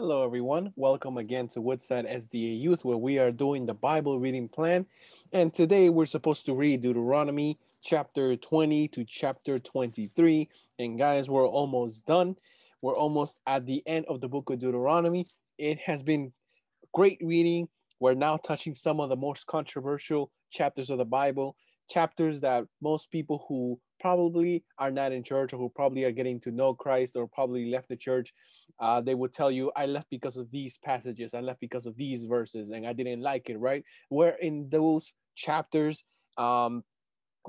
Hello, 0.00 0.22
everyone. 0.22 0.72
Welcome 0.76 1.16
again 1.18 1.48
to 1.48 1.60
Woodside 1.60 2.06
SDA 2.06 2.60
Youth, 2.60 2.84
where 2.84 2.96
we 2.96 3.18
are 3.18 3.32
doing 3.32 3.66
the 3.66 3.74
Bible 3.74 4.20
reading 4.20 4.48
plan. 4.48 4.86
And 5.32 5.52
today 5.52 5.88
we're 5.88 6.06
supposed 6.06 6.46
to 6.46 6.54
read 6.54 6.82
Deuteronomy 6.82 7.58
chapter 7.82 8.36
20 8.36 8.86
to 8.86 9.04
chapter 9.04 9.58
23. 9.58 10.48
And 10.78 11.00
guys, 11.00 11.28
we're 11.28 11.48
almost 11.48 12.06
done. 12.06 12.36
We're 12.80 12.94
almost 12.94 13.40
at 13.48 13.66
the 13.66 13.82
end 13.88 14.04
of 14.08 14.20
the 14.20 14.28
book 14.28 14.50
of 14.50 14.60
Deuteronomy. 14.60 15.26
It 15.58 15.80
has 15.80 16.04
been 16.04 16.32
great 16.94 17.18
reading. 17.20 17.68
We're 17.98 18.14
now 18.14 18.36
touching 18.36 18.76
some 18.76 19.00
of 19.00 19.08
the 19.08 19.16
most 19.16 19.48
controversial 19.48 20.30
chapters 20.48 20.90
of 20.90 20.98
the 20.98 21.06
Bible, 21.06 21.56
chapters 21.88 22.40
that 22.40 22.64
most 22.80 23.10
people 23.10 23.44
who 23.48 23.78
probably 24.00 24.64
are 24.78 24.90
not 24.90 25.12
in 25.12 25.22
church 25.22 25.52
or 25.52 25.56
who 25.56 25.68
probably 25.68 26.04
are 26.04 26.12
getting 26.12 26.38
to 26.40 26.50
know 26.50 26.74
Christ 26.74 27.16
or 27.16 27.26
probably 27.26 27.70
left 27.70 27.88
the 27.88 27.96
church, 27.96 28.32
uh, 28.80 29.00
they 29.00 29.14
would 29.14 29.32
tell 29.32 29.50
you, 29.50 29.72
I 29.74 29.86
left 29.86 30.08
because 30.10 30.36
of 30.36 30.50
these 30.50 30.78
passages, 30.78 31.34
I 31.34 31.40
left 31.40 31.60
because 31.60 31.86
of 31.86 31.96
these 31.96 32.24
verses, 32.24 32.70
and 32.70 32.86
I 32.86 32.92
didn't 32.92 33.22
like 33.22 33.50
it, 33.50 33.58
right? 33.58 33.84
Where 34.08 34.36
in 34.40 34.68
those 34.70 35.12
chapters, 35.34 36.04
um, 36.36 36.84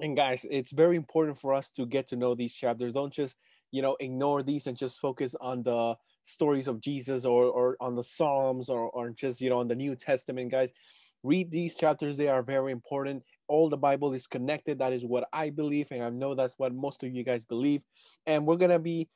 and 0.02 0.16
guys, 0.16 0.46
it's 0.50 0.72
very 0.72 0.96
important 0.96 1.38
for 1.38 1.54
us 1.54 1.72
to 1.72 1.86
get 1.86 2.08
to 2.08 2.16
know 2.16 2.34
these 2.34 2.54
chapters. 2.54 2.94
Don't 2.94 3.14
just, 3.14 3.36
you 3.72 3.82
know, 3.82 3.98
ignore 4.00 4.42
these 4.42 4.66
and 4.66 4.78
just 4.78 5.00
focus 5.00 5.36
on 5.40 5.62
the 5.64 5.96
stories 6.24 6.68
of 6.68 6.80
Jesus 6.82 7.26
or, 7.26 7.46
or 7.46 7.78
on 7.80 7.96
the 7.96 8.04
Psalms 8.04 8.70
or, 8.70 8.90
or 8.90 9.10
just, 9.10 9.42
you 9.42 9.50
know, 9.50 9.60
on 9.60 9.68
the 9.68 9.76
New 9.76 9.96
Testament, 9.96 10.52
guys. 10.52 10.72
Read 11.24 11.52
these 11.52 11.76
chapters, 11.76 12.16
they 12.16 12.30
are 12.30 12.42
very 12.42 12.72
important 12.72 13.24
all 13.50 13.68
the 13.68 13.78
Bible 13.78 14.14
is 14.14 14.28
connected. 14.28 14.80
That 14.80 14.94
is 14.94 15.04
what 15.04 15.28
I 15.34 15.50
believe, 15.50 15.88
and 15.92 16.04
I 16.04 16.10
know 16.10 16.36
that's 16.36 16.58
what 16.58 16.74
most 16.74 17.04
of 17.04 17.14
you 17.14 17.24
guys 17.24 17.44
believe. 17.44 17.82
And 18.26 18.46
we're 18.46 18.56
gonna 18.56 18.80
be, 18.80 19.10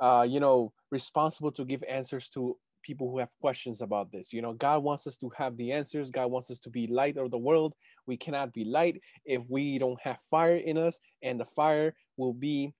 uh, 0.00 0.26
you 0.28 0.40
know, 0.40 0.72
responsible 0.90 1.52
to 1.52 1.64
give 1.64 1.84
answers 1.88 2.28
to 2.30 2.56
people 2.82 3.10
who 3.10 3.18
have 3.18 3.30
questions 3.40 3.80
about 3.80 4.10
this. 4.10 4.32
You 4.32 4.42
know, 4.42 4.52
God 4.52 4.82
wants 4.82 5.06
us 5.06 5.16
to 5.18 5.30
have 5.36 5.56
the 5.56 5.72
answers. 5.72 6.10
God 6.10 6.30
wants 6.30 6.50
us 6.50 6.58
to 6.60 6.70
be 6.70 6.86
light 6.86 7.16
of 7.16 7.30
the 7.30 7.38
world. 7.38 7.74
We 8.06 8.16
cannot 8.16 8.52
be 8.52 8.64
light 8.64 9.00
if 9.24 9.42
we 9.48 9.78
don't 9.78 10.00
have 10.02 10.18
fire 10.30 10.56
in 10.56 10.78
us, 10.78 10.98
and 11.22 11.38
the 11.38 11.46
fire 11.46 11.94
will 12.16 12.34
be. 12.34 12.72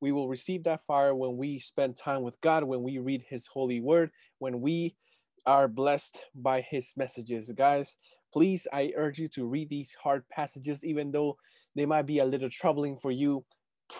We 0.00 0.12
will 0.12 0.28
receive 0.28 0.64
that 0.64 0.80
fire 0.86 1.14
when 1.14 1.36
we 1.36 1.58
spend 1.58 1.96
time 1.96 2.22
with 2.22 2.40
God, 2.40 2.64
when 2.64 2.82
we 2.82 2.98
read 2.98 3.22
His 3.28 3.46
holy 3.46 3.80
word, 3.80 4.10
when 4.38 4.60
we 4.60 4.96
are 5.46 5.68
blessed 5.68 6.18
by 6.34 6.60
His 6.60 6.92
messages. 6.96 7.50
Guys, 7.56 7.96
please, 8.32 8.66
I 8.72 8.92
urge 8.96 9.18
you 9.18 9.28
to 9.28 9.46
read 9.46 9.68
these 9.68 9.94
hard 10.02 10.28
passages, 10.28 10.84
even 10.84 11.10
though 11.10 11.36
they 11.74 11.86
might 11.86 12.06
be 12.06 12.18
a 12.18 12.24
little 12.24 12.50
troubling 12.50 12.98
for 12.98 13.10
you. 13.10 13.44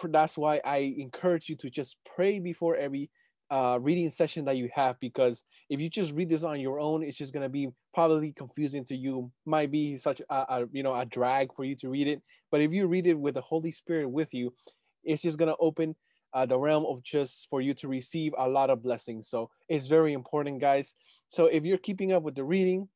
That's 0.05 0.39
why 0.39 0.61
I 0.65 0.95
encourage 0.99 1.49
you 1.49 1.57
to 1.57 1.71
just 1.71 1.97
pray 2.15 2.39
before 2.39 2.77
every 2.77 3.11
uh, 3.51 3.79
reading 3.83 4.09
session 4.11 4.45
that 4.45 4.57
you 4.57 4.69
have, 4.73 4.99
because 5.01 5.45
if 5.69 5.81
you 5.81 5.91
just 5.91 6.13
read 6.13 6.29
this 6.29 6.45
on 6.45 6.61
your 6.61 6.79
own, 6.79 7.03
it's 7.03 7.17
just 7.17 7.33
gonna 7.33 7.49
be 7.49 7.69
probably 7.93 8.33
confusing 8.33 8.85
to 8.85 8.97
you. 8.97 9.31
Might 9.45 9.73
be 9.73 9.97
such 9.97 10.23
a, 10.31 10.35
a 10.35 10.67
you 10.73 10.85
know 10.85 10.95
a 10.95 11.05
drag 11.05 11.53
for 11.55 11.65
you 11.65 11.75
to 11.77 11.89
read 11.89 12.07
it, 12.07 12.23
but 12.51 12.61
if 12.61 12.73
you 12.73 12.87
read 12.87 13.09
it 13.09 13.19
with 13.19 13.35
the 13.35 13.41
Holy 13.41 13.73
Spirit 13.73 14.09
with 14.09 14.33
you, 14.33 14.55
it's 15.03 15.23
just 15.23 15.39
gonna 15.39 15.57
open 15.59 15.97
uh, 16.33 16.47
the 16.47 16.59
realm 16.59 16.87
of 16.87 17.03
just 17.03 17.49
for 17.51 17.61
you 17.61 17.75
to 17.75 17.89
receive 17.89 18.33
a 18.39 18.49
lot 18.49 18.71
of 18.71 18.83
blessings. 18.83 19.29
So 19.29 19.51
it's 19.69 19.87
very 19.87 20.13
important, 20.13 20.61
guys. 20.61 20.95
So 21.31 21.47
if 21.47 21.65
you're 21.65 21.79
keeping 21.79 22.13
up 22.13 22.25
with 22.25 22.35
the 22.35 22.45
reading, 22.45 22.89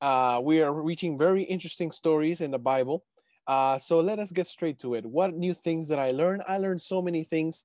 uh, 0.00 0.40
we 0.42 0.62
are 0.62 0.72
reaching 0.72 1.18
very 1.18 1.42
interesting 1.42 1.90
stories 1.90 2.40
in 2.40 2.52
the 2.52 2.58
Bible. 2.58 3.04
Uh, 3.48 3.78
so 3.78 3.98
let 3.98 4.20
us 4.20 4.30
get 4.30 4.46
straight 4.46 4.78
to 4.78 4.94
it. 4.94 5.04
What 5.04 5.34
new 5.34 5.52
things 5.52 5.88
did 5.88 5.98
I 5.98 6.12
learn? 6.12 6.40
I 6.46 6.58
learned 6.58 6.80
so 6.80 7.02
many 7.02 7.24
things 7.24 7.64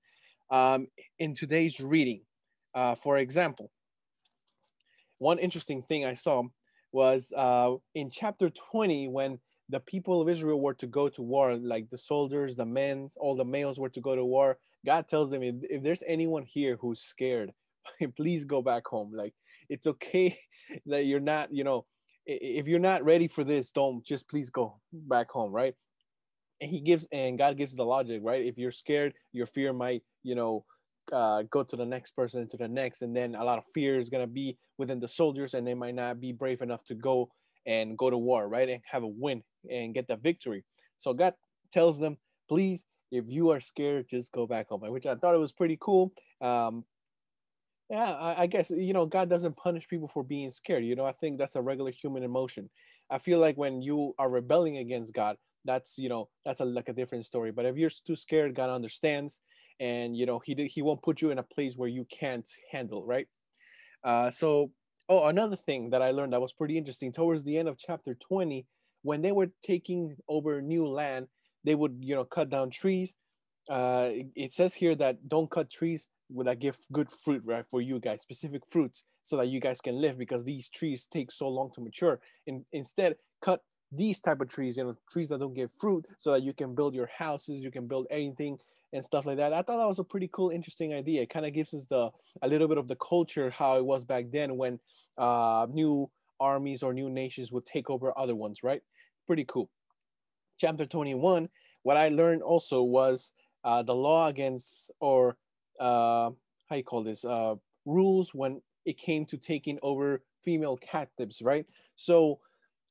um, 0.50 0.88
in 1.20 1.36
today's 1.36 1.80
reading. 1.80 2.22
Uh, 2.73 2.95
for 2.95 3.20
example, 3.20 3.70
one 5.20 5.38
interesting 5.38 5.84
thing 5.84 6.05
I 6.05 6.16
saw 6.16 6.44
was 6.92 7.32
uh, 7.38 7.76
in 7.94 8.10
chapter 8.10 8.50
20 8.50 9.10
when 9.10 9.38
the 9.70 9.80
people 9.80 10.22
of 10.22 10.28
Israel 10.28 10.60
were 10.60 10.73
to 10.73 10.88
go 10.88 11.08
to 11.08 11.22
war, 11.22 11.55
like 11.55 11.89
the 11.92 11.98
soldiers, 12.00 12.55
the 12.55 12.66
men, 12.66 13.10
all 13.17 13.36
the 13.36 13.45
males 13.45 13.80
were 13.80 13.89
to 13.89 14.02
go 14.02 14.16
to 14.16 14.26
war. 14.26 14.58
God 14.86 15.08
tells 15.08 15.30
them 15.30 15.44
if, 15.44 15.55
if 15.70 15.84
there's 15.84 16.04
anyone 16.08 16.44
here 16.44 16.78
who's 16.82 17.02
scared, 17.02 17.52
please 18.18 18.46
go 18.46 18.62
back 18.62 18.88
home. 18.88 19.12
Like 19.14 19.34
it's 19.70 19.88
okay 19.88 20.38
that 20.86 21.06
you're 21.06 21.20
not, 21.20 21.50
you 21.52 21.64
know, 21.64 21.86
if 22.26 22.68
you're 22.68 22.80
not 22.80 23.04
ready 23.04 23.28
for 23.28 23.44
this, 23.44 23.72
don't 23.72 24.04
just 24.04 24.28
please 24.28 24.50
go 24.50 24.80
back 24.92 25.30
home, 25.30 25.52
right? 25.52 25.76
And 26.62 26.72
he 26.72 26.82
gives 26.82 27.08
and 27.12 27.38
God 27.38 27.58
gives 27.58 27.76
the 27.76 27.86
logic, 27.86 28.22
right? 28.23 28.46
If 28.46 28.58
you're 28.58 28.72
scared, 28.72 29.14
your 29.32 29.46
fear 29.46 29.73
might, 29.73 30.02
you 30.23 30.36
know, 30.36 30.66
uh, 31.14 31.44
go 31.44 31.64
to 31.64 31.76
the 31.76 31.86
next 31.86 32.12
person, 32.12 32.48
to 32.48 32.58
the 32.58 32.68
next, 32.68 33.04
and 33.04 33.16
then 33.16 33.36
a 33.36 33.44
lot 33.44 33.60
of 33.60 33.66
fear 33.73 33.98
is 33.98 34.10
gonna 34.10 34.26
be 34.26 34.58
within 34.78 35.00
the 35.00 35.08
soldiers, 35.08 35.54
and 35.54 35.67
they 35.67 35.76
might 35.76 35.94
not 35.94 36.20
be 36.20 36.32
brave 36.32 36.62
enough 36.62 36.84
to 36.86 36.96
go 36.96 37.30
and 37.67 37.98
go 37.98 38.10
to 38.10 38.17
war, 38.17 38.48
right? 38.48 38.70
And 38.70 38.82
have 38.90 39.04
a 39.04 39.08
win 39.08 39.44
and 39.70 39.94
get 39.94 40.08
the 40.08 40.16
victory. 40.16 40.64
So 40.98 41.14
God 41.14 41.34
tells 41.72 42.00
them, 42.00 42.17
please, 42.48 42.86
if 43.12 43.26
you 43.28 43.50
are 43.52 43.60
scared, 43.60 44.08
just 44.10 44.32
go 44.32 44.48
back 44.48 44.70
home, 44.70 44.82
which 44.82 45.06
I 45.06 45.16
thought 45.16 45.36
it 45.36 45.40
was 45.40 45.52
pretty 45.52 45.78
cool. 45.80 46.14
Um, 46.42 46.84
yeah, 47.90 48.14
I, 48.14 48.44
I, 48.44 48.48
guess 48.48 48.72
you 48.72 48.94
know 48.94 49.06
God 49.06 49.30
doesn't 49.30 49.58
punish 49.58 49.88
people 49.88 50.08
for 50.08 50.23
being 50.23 50.50
scared. 50.50 50.84
You 50.86 50.96
know, 50.96 51.06
I 51.06 51.12
think 51.12 51.38
that's 51.38 51.56
a 51.56 51.62
regular 51.62 51.92
human 51.92 52.23
emotion. 52.23 52.70
I 53.10 53.20
feel 53.20 53.40
like 53.40 53.58
when 53.58 53.82
you 53.82 54.14
are 54.18 54.30
rebelling 54.30 54.78
against 54.78 55.14
God, 55.14 55.38
that's 55.66 55.98
you 55.98 56.10
know 56.10 56.30
that's 56.46 56.62
a 56.62 56.66
like 56.66 56.90
a 56.90 56.94
different 56.94 57.26
story. 57.26 57.52
But 57.52 57.66
if 57.66 57.78
you're 57.78 57.92
too 58.06 58.16
scared, 58.16 58.56
God 58.56 58.72
understands, 58.72 59.40
and 59.80 60.18
you 60.18 60.26
know 60.26 60.40
He 60.40 60.56
He 60.68 60.82
won't 60.82 61.04
put 61.04 61.22
you 61.22 61.30
in 61.30 61.38
a 61.38 61.44
place 61.44 61.76
where 61.76 61.90
you 61.90 62.06
can't 62.06 62.50
handle, 62.72 63.06
right? 63.06 63.28
Uh, 64.04 64.32
so, 64.32 64.72
oh, 65.08 65.28
another 65.28 65.56
thing 65.56 65.92
that 65.92 66.02
I 66.02 66.12
learned 66.12 66.34
that 66.34 66.42
was 66.42 66.54
pretty 66.54 66.78
interesting 66.78 67.12
towards 67.12 67.44
the 67.44 67.58
end 67.58 67.67
of 67.67 67.78
chapter 67.78 68.16
twenty, 68.16 68.66
when 69.04 69.22
they 69.22 69.32
were 69.32 69.52
taking 69.64 70.16
over 70.28 70.60
new 70.60 70.88
land, 70.88 71.28
they 71.64 71.76
would 71.76 71.98
you 72.02 72.16
know 72.16 72.26
cut 72.26 72.50
down 72.50 72.72
trees. 72.72 73.16
Uh, 73.70 74.10
it, 74.12 74.28
it 74.36 74.54
says 74.54 74.73
here 74.73 74.96
that 74.96 75.28
don't 75.28 75.50
cut 75.50 75.70
trees 75.70 76.08
would 76.30 76.47
I 76.47 76.55
give 76.55 76.77
good 76.91 77.11
fruit, 77.11 77.43
right, 77.45 77.65
for 77.69 77.81
you 77.81 77.99
guys, 77.99 78.21
specific 78.21 78.63
fruits, 78.67 79.03
so 79.23 79.37
that 79.37 79.47
you 79.47 79.59
guys 79.59 79.81
can 79.81 79.99
live 80.02 80.17
because 80.17 80.43
these 80.43 80.69
trees 80.69 81.08
take 81.08 81.31
so 81.31 81.47
long 81.47 81.71
to 81.75 81.81
mature. 81.81 82.19
And 82.47 82.65
instead, 82.73 83.15
cut 83.41 83.61
these 83.91 84.19
type 84.19 84.41
of 84.41 84.49
trees, 84.49 84.77
you 84.77 84.83
know, 84.83 84.95
trees 85.11 85.30
that 85.30 85.39
don't 85.39 85.53
give 85.53 85.71
fruit, 85.71 86.05
so 86.17 86.31
that 86.31 86.43
you 86.43 86.53
can 86.53 86.75
build 86.75 86.95
your 86.95 87.09
houses, 87.17 87.63
you 87.63 87.71
can 87.71 87.87
build 87.87 88.08
anything 88.09 88.58
and 88.93 89.03
stuff 89.03 89.25
like 89.25 89.37
that. 89.37 89.53
I 89.53 89.61
thought 89.61 89.77
that 89.77 89.87
was 89.87 89.99
a 89.99 90.03
pretty 90.03 90.30
cool, 90.31 90.49
interesting 90.49 90.93
idea. 90.93 91.21
It 91.21 91.30
kind 91.30 91.45
of 91.45 91.53
gives 91.53 91.73
us 91.73 91.86
the 91.86 92.09
a 92.42 92.47
little 92.47 92.67
bit 92.67 92.77
of 92.77 92.87
the 92.87 92.95
culture 92.95 93.49
how 93.49 93.77
it 93.77 93.86
was 93.86 94.03
back 94.03 94.25
then 94.31 94.57
when 94.57 94.80
uh, 95.17 95.67
new 95.69 96.09
armies 96.39 96.83
or 96.83 96.93
new 96.93 97.09
nations 97.09 97.52
would 97.52 97.65
take 97.65 97.89
over 97.89 98.17
other 98.17 98.36
ones, 98.36 98.63
right? 98.63 98.81
Pretty 99.27 99.45
cool. 99.45 99.69
Chapter 100.57 100.86
21, 100.86 101.49
what 101.83 101.97
I 101.97 102.09
learned 102.09 102.42
also 102.42 102.81
was 102.83 103.33
uh, 103.63 103.83
the 103.83 103.95
law 103.95 104.27
against 104.27 104.92
or 104.99 105.37
uh, 105.80 106.31
how 106.69 106.75
you 106.75 106.83
call 106.83 107.03
this 107.03 107.25
uh, 107.25 107.55
rules 107.86 108.33
when 108.33 108.61
it 108.86 108.97
came 108.97 109.25
to 109.25 109.37
taking 109.37 109.80
over 109.81 110.21
female 110.43 110.77
captives, 110.77 111.41
right? 111.41 111.65
So 111.95 112.39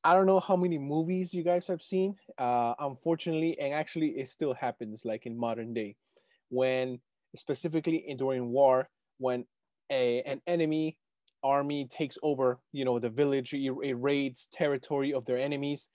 I 0.03 0.13
don't 0.13 0.27
know 0.27 0.41
how 0.41 0.57
many 0.57 0.79
movies 0.79 1.33
you 1.33 1.43
guys 1.43 1.67
have 1.69 1.81
seen. 1.81 2.17
Uh, 2.37 2.75
unfortunately, 2.79 3.59
and 3.59 3.73
actually, 3.73 4.09
it 4.11 4.29
still 4.29 4.53
happens 4.53 5.03
like 5.05 5.25
in 5.25 5.37
modern 5.37 5.73
day, 5.73 5.97
when 6.51 7.01
specifically 7.37 8.05
in, 8.09 8.17
during 8.17 8.51
war, 8.51 8.89
when 9.19 9.47
a, 9.91 10.21
an 10.23 10.43
enemy 10.47 10.99
army 11.43 11.87
takes 11.87 12.19
over, 12.23 12.59
you 12.73 12.85
know, 12.85 12.99
the 12.99 13.11
village, 13.11 13.53
it, 13.55 13.73
it 13.83 13.95
raids 13.95 14.49
territory 14.53 15.13
of 15.15 15.25
their 15.25 15.39
enemies, 15.39 15.89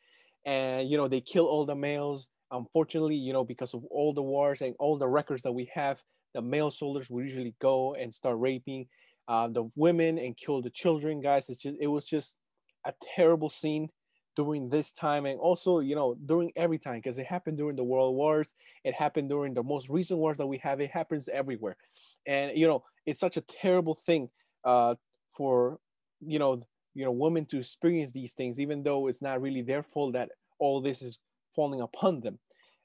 and 0.45 0.89
you 0.89 0.97
know 0.97 1.07
they 1.07 1.21
kill 1.21 1.45
all 1.45 1.65
the 1.65 1.75
males. 1.75 2.29
Unfortunately, 2.51 3.15
you 3.15 3.31
know, 3.31 3.43
because 3.43 3.75
of 3.75 3.83
all 3.91 4.11
the 4.13 4.23
wars 4.23 4.61
and 4.61 4.75
all 4.79 4.97
the 4.97 5.07
records 5.07 5.43
that 5.43 5.51
we 5.51 5.69
have, 5.73 6.01
the 6.33 6.41
male 6.41 6.71
soldiers 6.71 7.09
would 7.09 7.25
usually 7.25 7.55
go 7.59 7.95
and 7.95 8.13
start 8.13 8.37
raping 8.39 8.87
uh, 9.27 9.47
the 9.47 9.69
women 9.75 10.17
and 10.17 10.35
kill 10.35 10.61
the 10.61 10.69
children 10.69 11.21
guys. 11.21 11.49
It's 11.49 11.59
just 11.59 11.77
it 11.79 11.87
was 11.87 12.05
just 12.05 12.37
a 12.85 12.93
terrible 13.15 13.49
scene 13.49 13.89
during 14.35 14.69
this 14.69 14.91
time. 14.91 15.25
And 15.25 15.39
also 15.39 15.79
you 15.79 15.95
know 15.95 16.15
during 16.25 16.51
every 16.55 16.79
time 16.79 16.95
because 16.95 17.17
it 17.17 17.27
happened 17.27 17.57
during 17.57 17.75
the 17.75 17.83
world 17.83 18.15
wars. 18.15 18.53
It 18.83 18.93
happened 18.95 19.29
during 19.29 19.53
the 19.53 19.63
most 19.63 19.89
recent 19.89 20.19
wars 20.19 20.37
that 20.37 20.47
we 20.47 20.57
have. 20.59 20.81
It 20.81 20.91
happens 20.91 21.29
everywhere. 21.29 21.77
And 22.25 22.57
you 22.57 22.67
know 22.67 22.83
it's 23.05 23.19
such 23.19 23.37
a 23.37 23.41
terrible 23.41 23.95
thing 23.95 24.29
uh, 24.63 24.95
for 25.29 25.79
you 26.21 26.39
know 26.39 26.61
you 26.95 27.05
know 27.05 27.11
women 27.11 27.45
to 27.45 27.59
experience 27.59 28.11
these 28.11 28.33
things 28.33 28.59
even 28.59 28.83
though 28.83 29.07
it's 29.07 29.21
not 29.21 29.41
really 29.41 29.61
their 29.61 29.83
fault 29.83 30.13
that 30.13 30.29
all 30.57 30.81
this 30.81 31.01
is 31.01 31.19
falling 31.55 31.81
upon 31.81 32.21
them. 32.21 32.39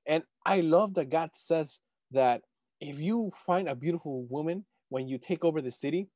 And 0.07 0.23
i 0.45 0.61
love 0.61 0.93
that 0.95 1.09
god 1.09 1.31
says 1.33 1.81
that 2.11 2.43
if 2.81 2.99
you 2.99 3.33
find 3.47 3.69
a 3.69 3.75
beautiful 3.75 4.25
woman 4.25 4.65
when 4.89 5.09
you 5.09 5.19
take 5.19 5.45
over 5.45 5.61
the 5.61 5.73
city, 5.73 6.09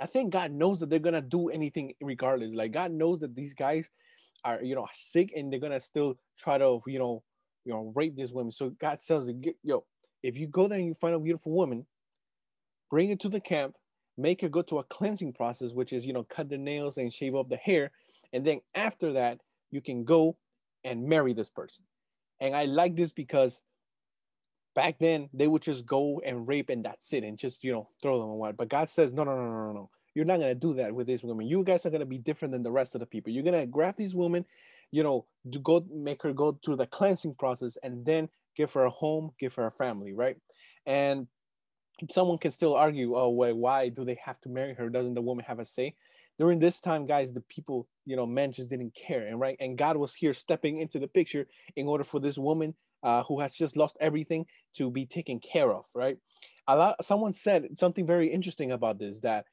I 0.00 0.06
think 0.06 0.32
God 0.32 0.50
knows 0.50 0.80
that 0.80 0.88
they're 0.88 0.98
gonna 0.98 1.20
do 1.20 1.50
anything 1.50 1.94
regardless. 2.00 2.54
Like 2.54 2.72
God 2.72 2.92
knows 2.92 3.20
that 3.20 3.34
these 3.34 3.54
guys 3.54 3.88
are, 4.44 4.62
you 4.62 4.74
know, 4.74 4.86
sick 4.94 5.32
and 5.36 5.52
they're 5.52 5.60
gonna 5.60 5.80
still 5.80 6.18
try 6.38 6.58
to, 6.58 6.80
you 6.86 6.98
know, 6.98 7.22
you 7.64 7.72
know, 7.72 7.92
rape 7.94 8.16
this 8.16 8.32
woman. 8.32 8.52
So 8.52 8.70
God 8.70 9.02
says, 9.02 9.30
yo, 9.62 9.84
if 10.22 10.36
you 10.38 10.46
go 10.46 10.66
there 10.66 10.78
and 10.78 10.86
you 10.86 10.94
find 10.94 11.14
a 11.14 11.20
beautiful 11.20 11.52
woman, 11.52 11.86
bring 12.90 13.10
it 13.10 13.20
to 13.20 13.28
the 13.28 13.40
camp, 13.40 13.74
make 14.16 14.40
her 14.40 14.48
go 14.48 14.62
to 14.62 14.78
a 14.78 14.84
cleansing 14.84 15.32
process, 15.32 15.72
which 15.72 15.92
is, 15.92 16.06
you 16.06 16.12
know, 16.12 16.24
cut 16.24 16.48
the 16.48 16.58
nails 16.58 16.98
and 16.98 17.12
shave 17.12 17.34
off 17.34 17.48
the 17.48 17.56
hair. 17.56 17.90
And 18.32 18.44
then 18.44 18.60
after 18.74 19.12
that, 19.12 19.38
you 19.70 19.80
can 19.80 20.04
go 20.04 20.36
and 20.84 21.06
marry 21.06 21.32
this 21.32 21.50
person. 21.50 21.84
And 22.40 22.56
I 22.56 22.64
like 22.64 22.96
this 22.96 23.12
because 23.12 23.62
back 24.74 24.98
then 24.98 25.28
they 25.32 25.46
would 25.46 25.62
just 25.62 25.86
go 25.86 26.20
and 26.24 26.46
rape 26.48 26.70
and 26.70 26.84
that's 26.84 27.12
it 27.12 27.24
and 27.24 27.38
just, 27.38 27.64
you 27.64 27.72
know, 27.72 27.86
throw 28.02 28.20
them 28.20 28.30
away. 28.30 28.52
But 28.52 28.68
God 28.68 28.88
says, 28.88 29.12
no, 29.12 29.24
no, 29.24 29.36
no, 29.36 29.44
no, 29.44 29.66
no. 29.66 29.72
no. 29.72 29.90
You're 30.14 30.26
not 30.26 30.40
going 30.40 30.50
to 30.50 30.54
do 30.54 30.74
that 30.74 30.94
with 30.94 31.06
these 31.06 31.24
women. 31.24 31.46
You 31.46 31.64
guys 31.64 31.86
are 31.86 31.90
going 31.90 32.00
to 32.00 32.06
be 32.06 32.18
different 32.18 32.52
than 32.52 32.62
the 32.62 32.70
rest 32.70 32.94
of 32.94 33.00
the 33.00 33.06
people. 33.06 33.32
You're 33.32 33.44
going 33.44 33.58
to 33.58 33.66
grab 33.66 33.96
these 33.96 34.14
women, 34.14 34.44
you 34.90 35.02
know, 35.02 35.24
to 35.50 35.58
go 35.58 35.84
make 35.90 36.22
her 36.22 36.34
go 36.34 36.58
through 36.64 36.76
the 36.76 36.86
cleansing 36.86 37.36
process 37.36 37.78
and 37.82 38.04
then 38.04 38.28
give 38.54 38.72
her 38.74 38.84
a 38.84 38.90
home, 38.90 39.30
give 39.40 39.54
her 39.54 39.66
a 39.66 39.70
family, 39.70 40.12
right? 40.12 40.36
And 40.84 41.28
someone 42.10 42.38
can 42.38 42.50
still 42.50 42.74
argue, 42.74 43.16
oh, 43.16 43.30
wait, 43.30 43.56
why 43.56 43.88
do 43.88 44.04
they 44.04 44.18
have 44.22 44.40
to 44.42 44.48
marry 44.48 44.74
her? 44.74 44.90
Doesn't 44.90 45.14
the 45.14 45.22
woman 45.22 45.44
have 45.46 45.58
a 45.58 45.64
say? 45.64 45.94
During 46.38 46.58
this 46.58 46.80
time, 46.80 47.06
guys, 47.06 47.32
the 47.32 47.42
people, 47.42 47.88
you 48.04 48.16
know, 48.16 48.26
men 48.26 48.52
just 48.52 48.70
didn't 48.70 48.94
care, 48.94 49.26
and 49.26 49.38
right, 49.38 49.56
and 49.60 49.76
God 49.76 49.96
was 49.96 50.14
here 50.14 50.32
stepping 50.32 50.78
into 50.78 50.98
the 50.98 51.06
picture 51.06 51.46
in 51.76 51.86
order 51.86 52.04
for 52.04 52.20
this 52.20 52.38
woman 52.38 52.74
uh, 53.02 53.22
who 53.24 53.40
has 53.40 53.54
just 53.54 53.76
lost 53.76 53.96
everything 54.00 54.46
to 54.74 54.90
be 54.90 55.06
taken 55.06 55.40
care 55.40 55.72
of, 55.72 55.84
right? 55.94 56.18
A 56.68 56.76
lot. 56.76 57.04
Someone 57.04 57.32
said 57.32 57.76
something 57.76 58.06
very 58.06 58.28
interesting 58.28 58.72
about 58.72 58.98
this 58.98 59.20
that 59.20 59.46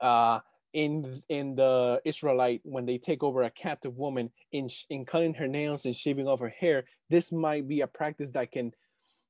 uh, 0.00 0.40
in 0.72 1.22
in 1.28 1.54
the 1.54 2.00
Israelite 2.04 2.60
when 2.64 2.84
they 2.86 2.98
take 2.98 3.22
over 3.22 3.42
a 3.42 3.50
captive 3.50 3.98
woman 3.98 4.30
in 4.52 4.68
in 4.90 5.04
cutting 5.04 5.34
her 5.34 5.48
nails 5.48 5.86
and 5.86 5.94
shaving 5.94 6.26
off 6.26 6.40
her 6.40 6.48
hair, 6.48 6.84
this 7.08 7.32
might 7.32 7.68
be 7.68 7.80
a 7.80 7.86
practice 7.86 8.30
that 8.32 8.52
can 8.52 8.72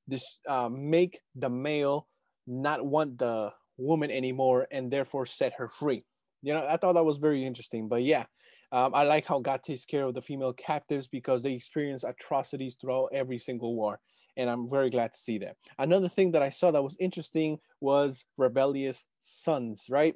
this 0.08 0.38
uh, 0.48 0.68
make 0.68 1.20
the 1.34 1.48
male 1.48 2.08
not 2.46 2.84
want 2.84 3.18
the 3.18 3.52
woman 3.76 4.10
anymore 4.10 4.66
and 4.70 4.90
therefore 4.90 5.26
set 5.26 5.52
her 5.58 5.68
free. 5.68 6.04
You 6.46 6.54
know, 6.54 6.64
I 6.64 6.76
thought 6.76 6.92
that 6.92 7.04
was 7.04 7.18
very 7.18 7.44
interesting. 7.44 7.88
But 7.88 8.04
yeah, 8.04 8.24
um, 8.70 8.94
I 8.94 9.02
like 9.02 9.26
how 9.26 9.40
God 9.40 9.64
takes 9.64 9.84
care 9.84 10.04
of 10.04 10.14
the 10.14 10.22
female 10.22 10.52
captives 10.52 11.08
because 11.08 11.42
they 11.42 11.52
experience 11.52 12.04
atrocities 12.04 12.76
throughout 12.80 13.08
every 13.12 13.40
single 13.40 13.74
war. 13.74 13.98
And 14.36 14.48
I'm 14.48 14.70
very 14.70 14.88
glad 14.88 15.12
to 15.12 15.18
see 15.18 15.38
that. 15.38 15.56
Another 15.76 16.08
thing 16.08 16.30
that 16.32 16.44
I 16.44 16.50
saw 16.50 16.70
that 16.70 16.84
was 16.84 16.96
interesting 17.00 17.58
was 17.80 18.24
rebellious 18.38 19.06
sons, 19.18 19.86
right? 19.90 20.14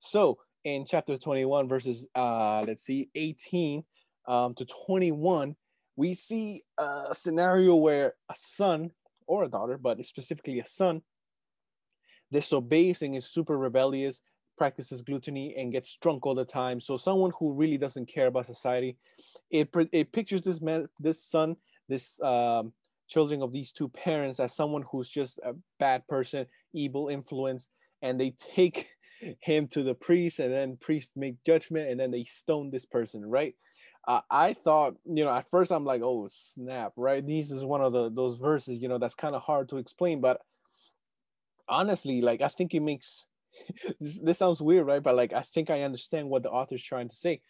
So 0.00 0.36
in 0.64 0.84
chapter 0.84 1.16
21, 1.16 1.66
verses, 1.66 2.06
uh, 2.14 2.62
let's 2.66 2.82
see, 2.82 3.08
18 3.14 3.82
um, 4.28 4.52
to 4.56 4.66
21, 4.66 5.56
we 5.96 6.12
see 6.12 6.60
a 6.76 7.14
scenario 7.14 7.74
where 7.76 8.16
a 8.30 8.34
son 8.36 8.90
or 9.26 9.44
a 9.44 9.48
daughter, 9.48 9.78
but 9.78 10.04
specifically 10.04 10.60
a 10.60 10.66
son, 10.66 11.00
disobeys 12.30 13.00
and 13.00 13.16
is 13.16 13.30
super 13.30 13.56
rebellious, 13.56 14.20
practices 14.60 15.00
gluttony, 15.02 15.54
and 15.56 15.72
gets 15.72 15.96
drunk 15.96 16.26
all 16.26 16.34
the 16.34 16.44
time. 16.44 16.80
So 16.80 16.96
someone 16.96 17.32
who 17.38 17.52
really 17.52 17.78
doesn't 17.78 18.06
care 18.06 18.26
about 18.26 18.44
society, 18.44 18.98
it 19.50 19.70
it 19.92 20.12
pictures 20.12 20.42
this 20.42 20.60
man, 20.60 20.86
this 20.98 21.24
son, 21.24 21.56
this 21.88 22.20
um, 22.20 22.72
children 23.08 23.42
of 23.42 23.52
these 23.52 23.72
two 23.72 23.88
parents 23.88 24.38
as 24.38 24.54
someone 24.54 24.84
who's 24.90 25.08
just 25.08 25.40
a 25.44 25.54
bad 25.78 26.06
person, 26.08 26.46
evil 26.74 27.08
influence, 27.08 27.68
and 28.02 28.20
they 28.20 28.34
take 28.54 28.96
him 29.40 29.66
to 29.68 29.82
the 29.82 29.94
priest, 29.94 30.40
and 30.40 30.52
then 30.52 30.76
priest 30.76 31.12
make 31.16 31.42
judgment, 31.44 31.88
and 31.88 31.98
then 31.98 32.10
they 32.10 32.24
stone 32.24 32.70
this 32.70 32.84
person, 32.84 33.24
right? 33.24 33.54
uh, 34.08 34.20
I 34.30 34.54
thought, 34.54 34.96
you 35.04 35.24
know, 35.24 35.30
at 35.30 35.50
first 35.50 35.70
I'm 35.70 35.84
like, 35.84 36.02
oh 36.02 36.28
snap, 36.30 36.92
right? 36.96 37.26
This 37.26 37.50
is 37.50 37.64
one 37.64 37.80
of 37.80 37.92
the 37.92 38.10
those 38.10 38.36
verses, 38.36 38.80
you 38.82 38.88
know, 38.88 38.98
that's 38.98 39.14
kind 39.14 39.34
of 39.34 39.42
hard 39.42 39.68
to 39.70 39.78
explain, 39.78 40.20
but 40.20 40.40
honestly, 41.68 42.20
like 42.20 42.40
I 42.42 42.48
think 42.48 42.74
it 42.74 42.80
makes 42.80 43.26
this, 44.00 44.20
this 44.20 44.38
sounds 44.38 44.60
weird, 44.60 44.86
right? 44.86 45.02
But 45.02 45.16
like 45.16 45.32
I 45.32 45.42
think 45.42 45.70
I 45.70 45.82
understand 45.82 46.28
what 46.28 46.42
the 46.42 46.50
author's 46.50 46.82
trying 46.82 47.08
to 47.08 47.16
say. 47.16 47.40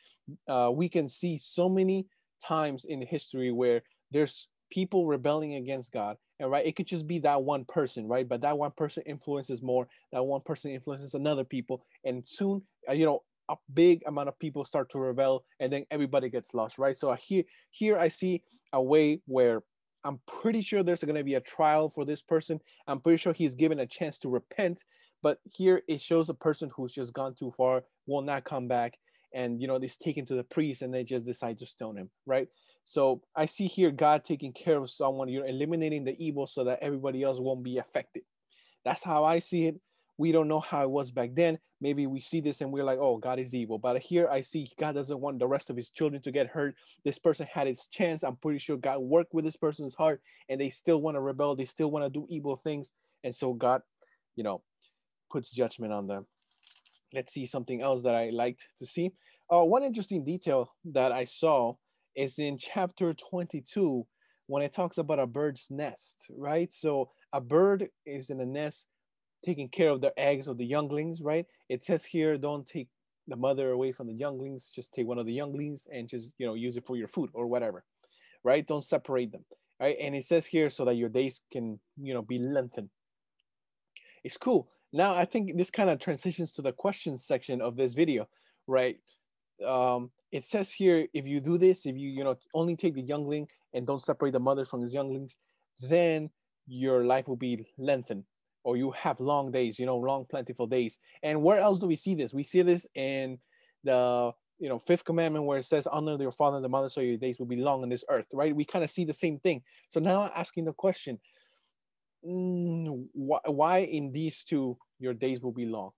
Uh, 0.48 0.70
we 0.72 0.88
can 0.88 1.08
see 1.08 1.38
so 1.38 1.68
many 1.68 2.06
times 2.46 2.84
in 2.84 3.02
history 3.02 3.52
where 3.52 3.82
there's 4.10 4.48
people 4.70 5.06
rebelling 5.06 5.54
against 5.54 5.92
God, 5.92 6.16
and 6.38 6.50
right, 6.50 6.66
it 6.66 6.76
could 6.76 6.86
just 6.86 7.06
be 7.06 7.18
that 7.20 7.42
one 7.42 7.64
person, 7.64 8.06
right? 8.06 8.28
But 8.28 8.42
that 8.42 8.56
one 8.56 8.72
person 8.76 9.02
influences 9.06 9.62
more. 9.62 9.88
That 10.12 10.22
one 10.22 10.42
person 10.42 10.70
influences 10.70 11.14
another 11.14 11.44
people, 11.44 11.84
and 12.04 12.26
soon, 12.26 12.62
uh, 12.88 12.92
you 12.92 13.06
know, 13.06 13.22
a 13.50 13.56
big 13.74 14.02
amount 14.06 14.28
of 14.28 14.38
people 14.38 14.64
start 14.64 14.88
to 14.90 14.98
rebel 15.00 15.44
and 15.58 15.72
then 15.72 15.84
everybody 15.90 16.28
gets 16.30 16.54
lost 16.54 16.78
right 16.78 16.96
so 16.96 17.12
here 17.14 17.42
here 17.72 17.98
i 17.98 18.06
see 18.06 18.44
a 18.72 18.80
way 18.80 19.20
where 19.26 19.60
i'm 20.04 20.20
pretty 20.26 20.62
sure 20.62 20.82
there's 20.82 21.04
going 21.04 21.14
to 21.14 21.24
be 21.24 21.34
a 21.34 21.40
trial 21.40 21.88
for 21.88 22.04
this 22.04 22.22
person. 22.22 22.60
I'm 22.86 23.00
pretty 23.00 23.18
sure 23.18 23.32
he's 23.32 23.54
given 23.54 23.80
a 23.80 23.86
chance 23.86 24.18
to 24.20 24.28
repent 24.28 24.84
but 25.22 25.38
here 25.44 25.82
it 25.88 26.00
shows 26.00 26.28
a 26.28 26.34
person 26.34 26.70
who's 26.74 26.92
just 26.92 27.12
gone 27.12 27.34
too 27.34 27.52
far 27.56 27.82
will 28.06 28.22
not 28.22 28.44
come 28.44 28.68
back 28.68 28.98
and 29.32 29.60
you 29.60 29.68
know 29.68 29.78
he's 29.78 29.96
taken 29.96 30.26
to 30.26 30.34
the 30.34 30.44
priest 30.44 30.82
and 30.82 30.92
they 30.92 31.04
just 31.04 31.26
decide 31.26 31.58
to 31.58 31.66
stone 31.66 31.96
him 31.96 32.10
right? 32.26 32.48
So 32.84 33.22
i 33.36 33.46
see 33.46 33.66
here 33.66 33.90
god 33.90 34.24
taking 34.24 34.52
care 34.52 34.78
of 34.78 34.90
someone 34.90 35.28
you're 35.28 35.46
eliminating 35.46 36.04
the 36.04 36.16
evil 36.24 36.46
so 36.46 36.64
that 36.64 36.80
everybody 36.82 37.22
else 37.22 37.38
won't 37.38 37.62
be 37.62 37.78
affected. 37.78 38.22
That's 38.84 39.02
how 39.02 39.24
i 39.24 39.38
see 39.38 39.66
it 39.66 39.80
we 40.20 40.32
don't 40.32 40.48
know 40.48 40.60
how 40.60 40.82
it 40.82 40.90
was 40.90 41.10
back 41.10 41.30
then. 41.32 41.58
Maybe 41.80 42.06
we 42.06 42.20
see 42.20 42.42
this 42.42 42.60
and 42.60 42.70
we're 42.70 42.84
like, 42.84 42.98
oh, 42.98 43.16
God 43.16 43.38
is 43.38 43.54
evil. 43.54 43.78
But 43.78 44.02
here 44.02 44.28
I 44.28 44.42
see 44.42 44.70
God 44.78 44.94
doesn't 44.94 45.18
want 45.18 45.38
the 45.38 45.46
rest 45.46 45.70
of 45.70 45.78
his 45.78 45.88
children 45.88 46.20
to 46.20 46.30
get 46.30 46.46
hurt. 46.46 46.74
This 47.06 47.18
person 47.18 47.48
had 47.50 47.66
his 47.66 47.86
chance. 47.86 48.22
I'm 48.22 48.36
pretty 48.36 48.58
sure 48.58 48.76
God 48.76 48.98
worked 48.98 49.32
with 49.32 49.46
this 49.46 49.56
person's 49.56 49.94
heart 49.94 50.20
and 50.50 50.60
they 50.60 50.68
still 50.68 51.00
want 51.00 51.14
to 51.14 51.22
rebel. 51.22 51.56
They 51.56 51.64
still 51.64 51.90
want 51.90 52.04
to 52.04 52.10
do 52.10 52.26
evil 52.28 52.54
things. 52.54 52.92
And 53.24 53.34
so 53.34 53.54
God, 53.54 53.80
you 54.36 54.44
know, 54.44 54.60
puts 55.32 55.50
judgment 55.52 55.94
on 55.94 56.06
them. 56.06 56.26
Let's 57.14 57.32
see 57.32 57.46
something 57.46 57.80
else 57.80 58.02
that 58.02 58.14
I 58.14 58.28
liked 58.28 58.68
to 58.78 58.84
see. 58.84 59.12
Uh, 59.50 59.64
one 59.64 59.84
interesting 59.84 60.22
detail 60.22 60.70
that 60.92 61.12
I 61.12 61.24
saw 61.24 61.76
is 62.14 62.38
in 62.38 62.58
chapter 62.58 63.14
22 63.14 64.06
when 64.48 64.62
it 64.62 64.72
talks 64.72 64.98
about 64.98 65.18
a 65.18 65.26
bird's 65.26 65.68
nest, 65.70 66.26
right? 66.36 66.70
So 66.70 67.08
a 67.32 67.40
bird 67.40 67.88
is 68.04 68.28
in 68.28 68.38
a 68.42 68.46
nest 68.46 68.84
taking 69.44 69.68
care 69.68 69.90
of 69.90 70.00
the 70.00 70.18
eggs 70.18 70.48
of 70.48 70.58
the 70.58 70.66
younglings, 70.66 71.20
right? 71.20 71.46
It 71.68 71.84
says 71.84 72.04
here, 72.04 72.36
don't 72.36 72.66
take 72.66 72.88
the 73.28 73.36
mother 73.36 73.70
away 73.70 73.92
from 73.92 74.06
the 74.06 74.14
younglings, 74.14 74.70
just 74.74 74.92
take 74.92 75.06
one 75.06 75.18
of 75.18 75.26
the 75.26 75.32
younglings 75.32 75.86
and 75.92 76.08
just, 76.08 76.30
you 76.38 76.46
know, 76.46 76.54
use 76.54 76.76
it 76.76 76.86
for 76.86 76.96
your 76.96 77.08
food 77.08 77.30
or 77.32 77.46
whatever, 77.46 77.84
right? 78.44 78.66
Don't 78.66 78.84
separate 78.84 79.32
them, 79.32 79.44
right? 79.80 79.96
And 80.00 80.14
it 80.14 80.24
says 80.24 80.46
here 80.46 80.70
so 80.70 80.84
that 80.84 80.94
your 80.94 81.08
days 81.08 81.40
can, 81.52 81.78
you 81.96 82.12
know, 82.12 82.22
be 82.22 82.38
lengthened. 82.38 82.90
It's 84.24 84.36
cool. 84.36 84.68
Now, 84.92 85.14
I 85.14 85.24
think 85.24 85.56
this 85.56 85.70
kind 85.70 85.88
of 85.88 85.98
transitions 86.00 86.52
to 86.52 86.62
the 86.62 86.72
question 86.72 87.16
section 87.16 87.60
of 87.62 87.76
this 87.76 87.94
video, 87.94 88.28
right? 88.66 88.98
Um, 89.66 90.10
it 90.32 90.44
says 90.44 90.72
here, 90.72 91.06
if 91.14 91.26
you 91.26 91.40
do 91.40 91.58
this, 91.58 91.86
if 91.86 91.96
you, 91.96 92.08
you 92.08 92.24
know, 92.24 92.36
only 92.54 92.76
take 92.76 92.94
the 92.94 93.02
youngling 93.02 93.48
and 93.72 93.86
don't 93.86 94.02
separate 94.02 94.32
the 94.32 94.40
mother 94.40 94.64
from 94.64 94.80
his 94.80 94.92
younglings, 94.92 95.36
then 95.80 96.30
your 96.66 97.04
life 97.04 97.28
will 97.28 97.36
be 97.36 97.66
lengthened 97.78 98.24
or 98.62 98.76
you 98.76 98.90
have 98.92 99.20
long 99.20 99.50
days, 99.50 99.78
you 99.78 99.86
know, 99.86 99.96
long 99.96 100.26
plentiful 100.28 100.66
days. 100.66 100.98
And 101.22 101.42
where 101.42 101.58
else 101.58 101.78
do 101.78 101.86
we 101.86 101.96
see 101.96 102.14
this? 102.14 102.34
We 102.34 102.42
see 102.42 102.62
this 102.62 102.86
in 102.94 103.38
the 103.84 104.32
you 104.58 104.68
know 104.68 104.78
fifth 104.78 105.04
commandment 105.04 105.46
where 105.46 105.58
it 105.58 105.64
says 105.64 105.86
honor 105.86 106.20
your 106.20 106.32
father 106.32 106.56
and 106.56 106.64
the 106.64 106.68
mother 106.68 106.90
so 106.90 107.00
your 107.00 107.16
days 107.16 107.38
will 107.38 107.46
be 107.46 107.56
long 107.56 107.82
on 107.82 107.88
this 107.88 108.04
earth 108.10 108.26
right? 108.32 108.54
We 108.54 108.64
kind 108.64 108.84
of 108.84 108.90
see 108.90 109.04
the 109.04 109.14
same 109.14 109.38
thing. 109.38 109.62
So 109.88 110.00
now 110.00 110.22
I'm 110.22 110.30
asking 110.36 110.66
the 110.66 110.74
question 110.74 111.18
mm, 112.24 113.06
why, 113.12 113.40
why 113.46 113.78
in 113.78 114.12
these 114.12 114.44
two 114.44 114.76
your 114.98 115.14
days 115.14 115.40
will 115.40 115.52
be 115.52 115.64
long? 115.64 115.92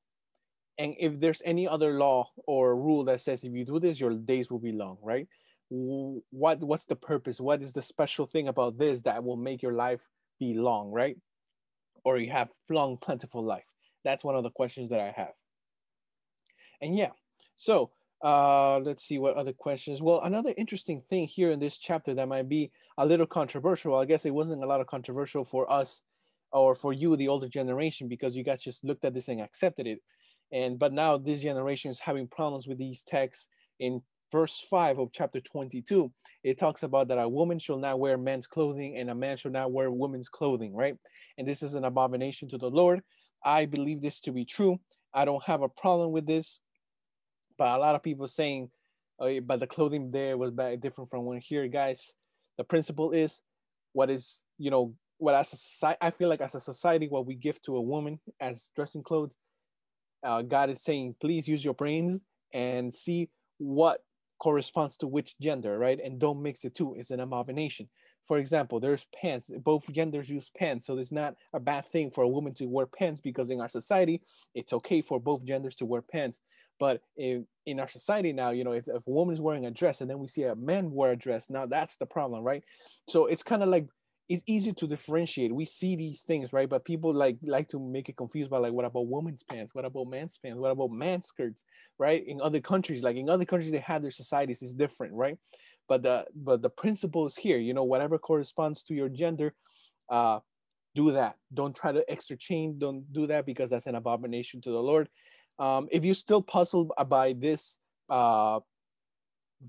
And 0.78 0.95
if 0.99 1.21
there's 1.21 1.42
any 1.45 1.69
other 1.69 1.99
law 1.99 2.31
or 2.47 2.76
rule 2.76 3.04
that 3.04 3.21
says 3.21 3.45
if 3.45 3.52
you 3.52 3.64
do 3.64 3.81
this 3.81 3.99
your 3.99 4.14
days 4.14 4.50
will 4.50 4.61
be 4.61 4.73
long 4.73 4.97
right? 5.02 5.26
What 5.69 6.61
what's 6.61 6.87
the 6.87 6.97
purpose? 6.97 7.40
What 7.40 7.62
is 7.62 7.73
the 7.73 7.83
special 7.83 8.26
thing 8.26 8.47
about 8.47 8.78
this 8.78 9.02
that 9.02 9.25
will 9.25 9.37
make 9.37 9.62
your 9.62 9.73
life 9.73 10.07
be 10.38 10.54
long 10.54 10.92
right 10.92 11.16
or 12.04 12.18
you 12.18 12.30
have 12.30 12.50
long, 12.71 12.97
plentiful 12.97 13.42
life? 13.42 13.64
That's 14.04 14.25
one 14.25 14.37
of 14.37 14.42
the 14.42 14.50
questions 14.50 14.90
that 14.90 15.00
I 15.00 15.12
have. 15.16 15.32
And 16.80 16.97
yeah, 16.97 17.11
so 17.56 17.90
uh, 18.23 18.78
let's 18.78 19.04
see 19.04 19.18
what 19.18 19.37
other 19.37 19.52
questions. 19.52 20.00
Well, 20.00 20.21
another 20.23 20.54
interesting 20.56 21.00
thing 21.00 21.26
here 21.26 21.50
in 21.50 21.59
this 21.59 21.78
chapter 21.78 22.14
that 22.14 22.28
might 22.28 22.49
be 22.49 22.71
a 22.99 23.06
little 23.06 23.26
controversial. 23.26 23.97
I 23.97 24.04
guess 24.04 24.25
it 24.25 24.35
wasn't 24.35 24.62
a 24.62 24.66
lot 24.66 24.80
of 24.80 24.87
controversial 24.87 25.44
for 25.44 25.71
us 25.71 26.02
or 26.52 26.75
for 26.75 26.92
you, 26.92 27.16
the 27.16 27.28
older 27.28 27.49
generation, 27.49 28.09
because 28.09 28.37
you 28.37 28.44
guys 28.44 28.62
just 28.62 28.85
looked 28.85 29.04
at 29.04 29.14
this 29.14 29.28
and 29.28 29.40
accepted 29.40 29.87
it. 29.87 30.00
And 30.52 30.78
but 30.78 30.92
now 30.92 31.16
this 31.16 31.40
generation 31.40 31.90
is 31.90 31.99
having 31.99 32.28
problems 32.28 32.68
with 32.68 32.78
these 32.78 33.02
texts 33.02 33.49
in 33.80 34.02
verse 34.33 34.67
5 34.69 34.99
of 34.99 35.12
chapter 35.12 35.41
22, 35.41 36.11
it 36.43 36.59
talks 36.59 36.83
about 36.83 37.09
that 37.09 37.19
a 37.19 37.29
woman 37.29 37.59
shall 37.59 37.79
not 37.79 38.01
wear 38.01 38.19
men's 38.19 38.47
clothing 38.47 38.97
and 38.97 39.11
a 39.11 39.15
man 39.15 39.37
shall 39.37 39.53
not 39.53 39.71
wear 39.71 39.91
women's 39.91 40.29
clothing, 40.29 40.75
right? 40.75 40.97
And 41.39 41.47
this 41.47 41.62
is 41.62 41.75
an 41.75 41.85
abomination 41.85 42.49
to 42.49 42.59
the 42.59 42.71
Lord. 42.71 43.03
I 43.45 43.67
believe 43.67 44.01
this 44.01 44.21
to 44.23 44.33
be 44.33 44.45
true. 44.45 44.79
I 45.15 45.25
don't 45.25 45.45
have 45.45 45.62
a 45.62 45.69
problem 45.69 46.12
with 46.12 46.27
this, 46.27 46.59
but 47.59 47.77
a 47.77 47.79
lot 47.79 47.95
of 47.95 48.03
people 48.03 48.27
saying, 48.27 48.71
oh, 49.21 49.41
but 49.41 49.61
the 49.61 49.67
clothing 49.67 50.11
there 50.11 50.37
was 50.39 50.53
different 50.81 51.11
from 51.11 51.25
one 51.25 51.39
here, 51.39 51.69
guys. 51.69 52.12
The 52.57 52.65
principle 52.65 53.12
is 53.12 53.41
what 53.93 54.11
is, 54.11 54.43
you 54.59 54.71
know, 54.71 54.95
what 55.19 55.35
as 55.35 55.53
a 55.53 55.57
society, 55.57 55.99
I 56.01 56.11
feel 56.11 56.29
like 56.29 56.41
as 56.41 56.55
a 56.55 56.61
society, 56.61 57.07
what 57.09 57.27
we 57.27 57.35
give 57.35 57.61
to 57.62 57.77
a 57.77 57.81
woman 57.81 58.19
as 58.41 58.71
dressing 58.75 59.03
clothes 59.03 59.31
uh, 60.23 60.43
God 60.43 60.71
is 60.71 60.83
saying, 60.83 61.17
please 61.21 61.49
use 61.49 61.65
your 61.65 61.75
brains 61.75 62.21
and 62.53 62.93
see 62.93 63.29
what 63.59 64.01
corresponds 64.43 64.97
to 64.97 65.07
which 65.07 65.39
gender, 65.39 65.79
right? 65.79 66.01
And 66.03 66.19
don't 66.19 66.43
mix 66.43 66.63
the 66.63 66.71
two. 66.71 66.97
It's 66.99 67.13
an 67.13 67.21
abomination. 67.21 67.89
For 68.27 68.39
example, 68.39 68.81
there's 68.81 69.07
pants. 69.15 69.49
Both 69.63 69.93
genders 69.93 70.29
use 70.29 70.51
pants, 70.59 70.85
so 70.85 70.99
it's 70.99 71.13
not 71.13 71.37
a 71.53 71.61
bad 71.61 71.87
thing 71.87 72.11
for 72.11 72.25
a 72.25 72.29
woman 72.29 72.53
to 72.55 72.67
wear 72.67 72.87
pants 72.87 73.21
because 73.21 73.51
in 73.51 73.61
our 73.61 73.69
society, 73.69 74.21
it's 74.53 74.73
okay 74.73 75.01
for 75.01 75.21
both 75.21 75.45
genders 75.45 75.77
to 75.77 75.87
wear 75.87 76.03
pants. 76.03 76.41
But 76.81 77.03
in, 77.17 77.47
in 77.67 77.79
our 77.79 77.89
society 77.89 78.33
now, 78.33 78.51
you 78.51 78.65
know, 78.65 78.73
if, 78.73 78.89
if 78.89 79.07
a 79.07 79.11
woman 79.11 79.35
is 79.35 79.41
wearing 79.41 79.67
a 79.67 79.71
dress 79.71 80.01
and 80.01 80.11
then 80.11 80.19
we 80.19 80.27
see 80.27 80.43
a 80.43 80.57
man 80.57 80.91
wear 80.91 81.13
a 81.13 81.17
dress, 81.17 81.49
now 81.49 81.67
that's 81.67 81.97
the 81.97 82.07
problem, 82.07 82.43
right? 82.43 82.65
So 83.09 83.27
it's 83.27 83.45
kind 83.45 83.63
of 83.63 83.69
like 83.69 83.87
it's 84.29 84.43
easy 84.47 84.73
to 84.73 84.87
differentiate. 84.87 85.55
We 85.55 85.64
see 85.64 85.97
these 85.97 86.23
things, 86.23 86.52
right? 86.52 86.69
But 86.69 86.85
people 86.85 87.12
like 87.12 87.38
like 87.43 87.69
to 87.69 87.81
make 87.81 88.09
it 88.09 88.17
confused 88.17 88.50
by 88.50 88.59
like, 88.59 88.73
what 88.73 88.85
about 88.85 89.09
women's 89.09 89.43
pants? 89.43 89.75
What 89.75 89.85
about 89.85 90.09
man's 90.09 90.38
pants? 90.38 90.59
What 90.59 90.71
about 90.71 90.91
man's 90.91 91.26
skirts? 91.26 91.64
Right? 91.99 92.26
In 92.26 92.41
other 92.41 92.61
countries, 92.61 93.02
like 93.02 93.17
in 93.17 93.29
other 93.29 93.45
countries, 93.45 93.73
they 93.73 93.79
have 93.79 94.02
their 94.02 94.11
societies 94.11 94.62
is 94.62 94.75
different, 94.75 95.14
right? 95.14 95.37
But 95.88 96.02
the 96.02 96.26
but 96.35 96.62
the 96.62 96.71
principle 96.71 97.26
is 97.26 97.37
here. 97.37 97.59
You 97.59 97.75
know, 97.75 97.85
whatever 97.85 98.19
corresponds 98.19 98.83
to 98.85 98.95
your 98.95 99.09
gender, 99.09 99.55
uh, 100.09 100.38
do 100.95 101.12
that. 101.12 101.37
Don't 101.52 101.75
try 101.75 101.93
to 101.93 102.05
extra 102.09 102.37
change. 102.37 102.79
Don't 102.79 103.12
do 103.12 103.26
that 103.26 103.45
because 103.45 103.71
that's 103.71 103.87
an 103.87 103.97
abomination 103.97 104.61
to 104.62 104.71
the 104.71 104.83
Lord. 104.83 105.09
Um, 105.59 105.88
if 105.91 106.05
you're 106.05 106.14
still 106.14 106.43
puzzled 106.43 106.93
by 107.09 107.35
this 107.35 107.76
uh, 108.09 108.61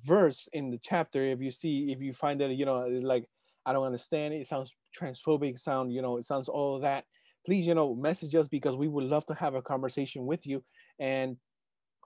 verse 0.05 0.48
in 0.53 0.69
the 0.69 0.77
chapter, 0.77 1.24
if 1.24 1.41
you 1.41 1.51
see, 1.51 1.91
if 1.91 2.01
you 2.01 2.13
find 2.13 2.39
that 2.41 2.51
you 2.51 2.65
know, 2.65 2.81
it's 2.81 3.03
like 3.03 3.25
I 3.65 3.74
don't 3.74 3.86
understand 3.86 4.34
it. 4.34 4.41
It 4.41 4.48
sounds 4.48 4.75
transphobic. 4.98 5.58
Sound 5.60 5.93
you 5.93 6.01
know, 6.01 6.17
it 6.17 6.25
sounds 6.25 6.50
all 6.50 6.79
that. 6.79 7.05
Please, 7.46 7.67
you 7.67 7.75
know, 7.75 7.96
message 7.96 8.36
us 8.36 8.48
because 8.48 8.75
we 8.75 8.88
would 8.88 9.03
love 9.03 9.25
to 9.27 9.34
have 9.36 9.55
a 9.55 9.62
conversation 9.62 10.25
with 10.25 10.46
you. 10.46 10.63
And 11.00 11.38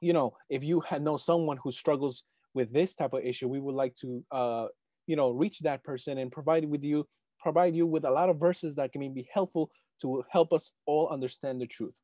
you 0.01 0.13
know, 0.13 0.35
if 0.49 0.63
you 0.63 0.83
know 0.99 1.17
someone 1.17 1.57
who 1.57 1.71
struggles 1.71 2.23
with 2.53 2.71
this 2.73 2.95
type 2.95 3.13
of 3.13 3.23
issue, 3.23 3.47
we 3.47 3.59
would 3.59 3.75
like 3.75 3.95
to, 3.95 4.23
uh, 4.31 4.67
you 5.05 5.15
know, 5.15 5.31
reach 5.31 5.59
that 5.59 5.83
person 5.83 6.17
and 6.17 6.31
provide 6.31 6.65
with 6.65 6.83
you, 6.83 7.07
provide 7.39 7.75
you 7.75 7.85
with 7.85 8.05
a 8.05 8.11
lot 8.11 8.29
of 8.29 8.39
verses 8.39 8.75
that 8.75 8.91
can 8.91 9.13
be 9.13 9.27
helpful 9.31 9.71
to 10.01 10.23
help 10.29 10.53
us 10.53 10.71
all 10.85 11.07
understand 11.09 11.61
the 11.61 11.67
truth. 11.67 11.99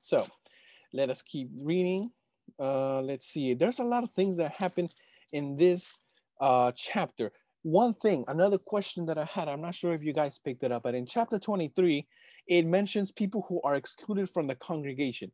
So, 0.00 0.26
let 0.92 1.10
us 1.10 1.22
keep 1.22 1.50
reading. 1.60 2.10
Uh, 2.58 3.02
let's 3.02 3.26
see. 3.26 3.54
There's 3.54 3.80
a 3.80 3.84
lot 3.84 4.04
of 4.04 4.10
things 4.10 4.36
that 4.36 4.54
happen 4.54 4.88
in 5.32 5.56
this 5.56 5.92
uh, 6.40 6.72
chapter 6.76 7.32
one 7.66 7.94
thing, 7.94 8.24
another 8.28 8.58
question 8.58 9.06
that 9.06 9.18
I 9.18 9.24
had, 9.24 9.48
I'm 9.48 9.60
not 9.60 9.74
sure 9.74 9.92
if 9.92 10.04
you 10.04 10.12
guys 10.12 10.38
picked 10.38 10.62
it 10.62 10.70
up, 10.70 10.84
but 10.84 10.94
in 10.94 11.04
chapter 11.04 11.36
23, 11.36 12.06
it 12.46 12.64
mentions 12.64 13.10
people 13.10 13.44
who 13.48 13.60
are 13.64 13.74
excluded 13.74 14.30
from 14.30 14.46
the 14.46 14.54
congregation. 14.54 15.32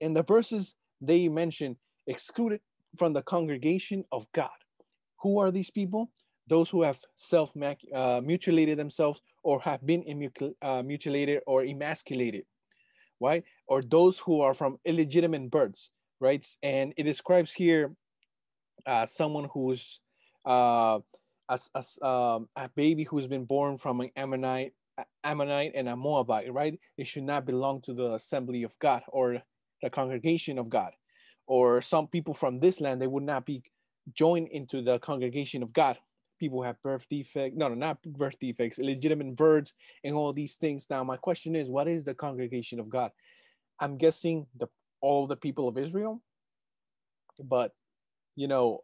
In 0.00 0.14
the 0.14 0.22
verses, 0.22 0.76
they 1.00 1.28
mention 1.28 1.76
excluded 2.06 2.60
from 2.96 3.14
the 3.14 3.22
congregation 3.22 4.04
of 4.12 4.30
God. 4.30 4.56
Who 5.22 5.40
are 5.40 5.50
these 5.50 5.68
people? 5.68 6.12
Those 6.46 6.70
who 6.70 6.82
have 6.82 7.00
self 7.16 7.52
uh, 7.92 8.20
mutilated 8.22 8.78
themselves 8.78 9.20
or 9.42 9.60
have 9.62 9.84
been 9.84 10.30
uh, 10.62 10.84
mutilated 10.84 11.40
or 11.48 11.64
emasculated, 11.64 12.44
right? 13.20 13.42
Or 13.66 13.82
those 13.82 14.20
who 14.20 14.40
are 14.40 14.54
from 14.54 14.78
illegitimate 14.84 15.50
births, 15.50 15.90
right? 16.20 16.46
And 16.62 16.94
it 16.96 17.02
describes 17.02 17.52
here 17.52 17.96
uh, 18.86 19.06
someone 19.06 19.48
who's 19.52 19.98
uh, 20.44 21.00
as, 21.48 21.70
as 21.74 21.98
um, 22.02 22.48
a 22.56 22.68
baby 22.74 23.04
who's 23.04 23.26
been 23.26 23.44
born 23.44 23.76
from 23.76 24.00
an 24.00 24.10
Ammonite, 24.16 24.72
Ammonite 25.24 25.72
and 25.74 25.88
a 25.88 25.96
Moabite, 25.96 26.52
right? 26.52 26.78
It 26.96 27.06
should 27.06 27.24
not 27.24 27.46
belong 27.46 27.80
to 27.82 27.92
the 27.92 28.14
assembly 28.14 28.62
of 28.62 28.78
God 28.78 29.02
or 29.08 29.42
the 29.82 29.90
congregation 29.90 30.58
of 30.58 30.70
God. 30.70 30.92
Or 31.46 31.80
some 31.82 32.08
people 32.08 32.34
from 32.34 32.58
this 32.58 32.80
land, 32.80 33.00
they 33.00 33.06
would 33.06 33.22
not 33.22 33.46
be 33.46 33.62
joined 34.14 34.48
into 34.48 34.82
the 34.82 34.98
congregation 34.98 35.62
of 35.62 35.72
God. 35.72 35.98
People 36.38 36.62
have 36.62 36.80
birth 36.82 37.06
defects, 37.08 37.56
no, 37.56 37.68
no, 37.68 37.74
not 37.74 38.02
birth 38.02 38.38
defects, 38.40 38.78
illegitimate 38.78 39.36
births, 39.36 39.72
and 40.04 40.14
all 40.14 40.32
these 40.32 40.56
things. 40.56 40.88
Now, 40.90 41.02
my 41.04 41.16
question 41.16 41.56
is, 41.56 41.70
what 41.70 41.88
is 41.88 42.04
the 42.04 42.14
congregation 42.14 42.80
of 42.80 42.88
God? 42.88 43.10
I'm 43.80 43.96
guessing 43.96 44.46
the 44.56 44.66
all 45.00 45.26
the 45.26 45.36
people 45.36 45.68
of 45.68 45.78
Israel, 45.78 46.22
but 47.42 47.72
you 48.34 48.48
know, 48.48 48.82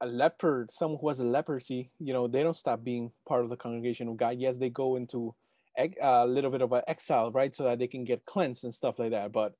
a 0.00 0.06
leper, 0.06 0.66
someone 0.70 0.98
who 1.00 1.08
has 1.08 1.20
a 1.20 1.24
leprosy, 1.24 1.90
you 1.98 2.12
know, 2.12 2.26
they 2.26 2.42
don't 2.42 2.56
stop 2.56 2.84
being 2.84 3.10
part 3.26 3.44
of 3.44 3.50
the 3.50 3.56
congregation 3.56 4.08
of 4.08 4.16
God. 4.16 4.36
Yes, 4.38 4.58
they 4.58 4.70
go 4.70 4.96
into 4.96 5.34
a 6.00 6.26
little 6.26 6.50
bit 6.50 6.62
of 6.62 6.72
an 6.72 6.82
exile, 6.86 7.30
right, 7.32 7.54
so 7.54 7.64
that 7.64 7.78
they 7.78 7.86
can 7.86 8.04
get 8.04 8.24
cleansed 8.24 8.64
and 8.64 8.74
stuff 8.74 8.98
like 8.98 9.10
that. 9.10 9.32
But 9.32 9.54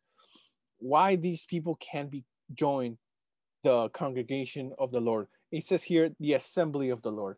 why 0.79 1.17
these 1.17 1.45
people 1.45 1.77
can't 1.77 2.11
be 2.11 2.25
joined 2.55 2.99
the 3.63 3.89
congregation 3.91 4.73
of 4.79 4.93
the 4.93 5.01
Lord? 5.01 5.29
It 5.53 5.65
says 5.65 5.83
here, 5.83 6.11
the 6.21 6.35
assembly 6.35 6.91
of 6.91 7.03
the 7.03 7.13
Lord. 7.13 7.37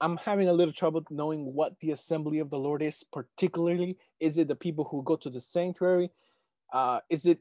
I'm 0.00 0.16
having 0.18 0.48
a 0.48 0.52
little 0.52 0.72
trouble 0.72 1.04
knowing 1.10 1.52
what 1.52 1.78
the 1.80 1.90
assembly 1.90 2.38
of 2.38 2.50
the 2.50 2.58
Lord 2.58 2.82
is, 2.82 3.04
particularly. 3.12 3.96
Is 4.20 4.38
it 4.38 4.46
the 4.46 4.54
people 4.54 4.84
who 4.84 5.02
go 5.02 5.16
to 5.16 5.30
the 5.30 5.40
sanctuary? 5.40 6.10
Uh, 6.72 7.00
is 7.10 7.26
it 7.26 7.40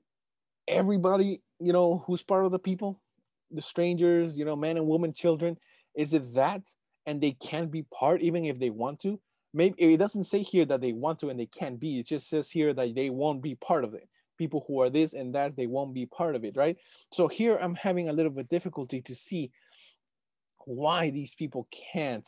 everybody, 0.67 1.41
you 1.59 1.73
know, 1.73 2.03
who's 2.07 2.23
part 2.23 2.45
of 2.45 2.51
the 2.51 2.59
people? 2.59 2.99
The 3.51 3.62
strangers, 3.62 4.38
you 4.38 4.46
know, 4.46 4.56
men 4.56 4.77
and 4.77 4.88
women, 4.88 5.13
children? 5.13 5.58
Is 5.96 6.13
it 6.13 6.24
that? 6.36 6.62
And 7.06 7.22
they 7.22 7.32
can't 7.32 7.72
be 7.72 7.84
part 7.84 8.22
even 8.22 8.46
if 8.46 8.60
they 8.60 8.70
want 8.70 9.00
to? 9.01 9.20
Maybe 9.54 9.94
it 9.94 9.98
doesn't 9.98 10.25
say 10.25 10.44
here 10.44 10.66
that 10.66 10.82
they 10.82 10.92
want 10.92 11.20
to 11.20 11.30
and 11.30 11.39
they 11.39 11.46
can't 11.46 11.80
be. 11.80 12.00
It 12.00 12.08
just 12.08 12.30
says 12.30 12.51
here 12.51 12.74
that 12.74 12.96
they 12.96 13.10
won't 13.10 13.42
be 13.42 13.56
part 13.56 13.84
of 13.84 13.94
it. 13.94 14.08
People 14.38 14.63
who 14.68 14.82
are 14.82 14.89
this 14.89 15.13
and 15.13 15.34
that, 15.34 15.56
they 15.56 15.68
won't 15.68 15.94
be 15.94 16.06
part 16.06 16.36
of 16.36 16.44
it, 16.44 16.56
right? 16.56 16.77
So 17.12 17.27
here 17.27 17.58
I'm 17.58 17.75
having 17.75 18.10
a 18.10 18.13
little 18.13 18.32
bit 18.32 18.50
difficulty 18.50 19.01
to 19.01 19.16
see 19.16 19.51
why 20.66 21.10
these 21.10 21.34
people 21.34 21.68
can't 21.72 22.27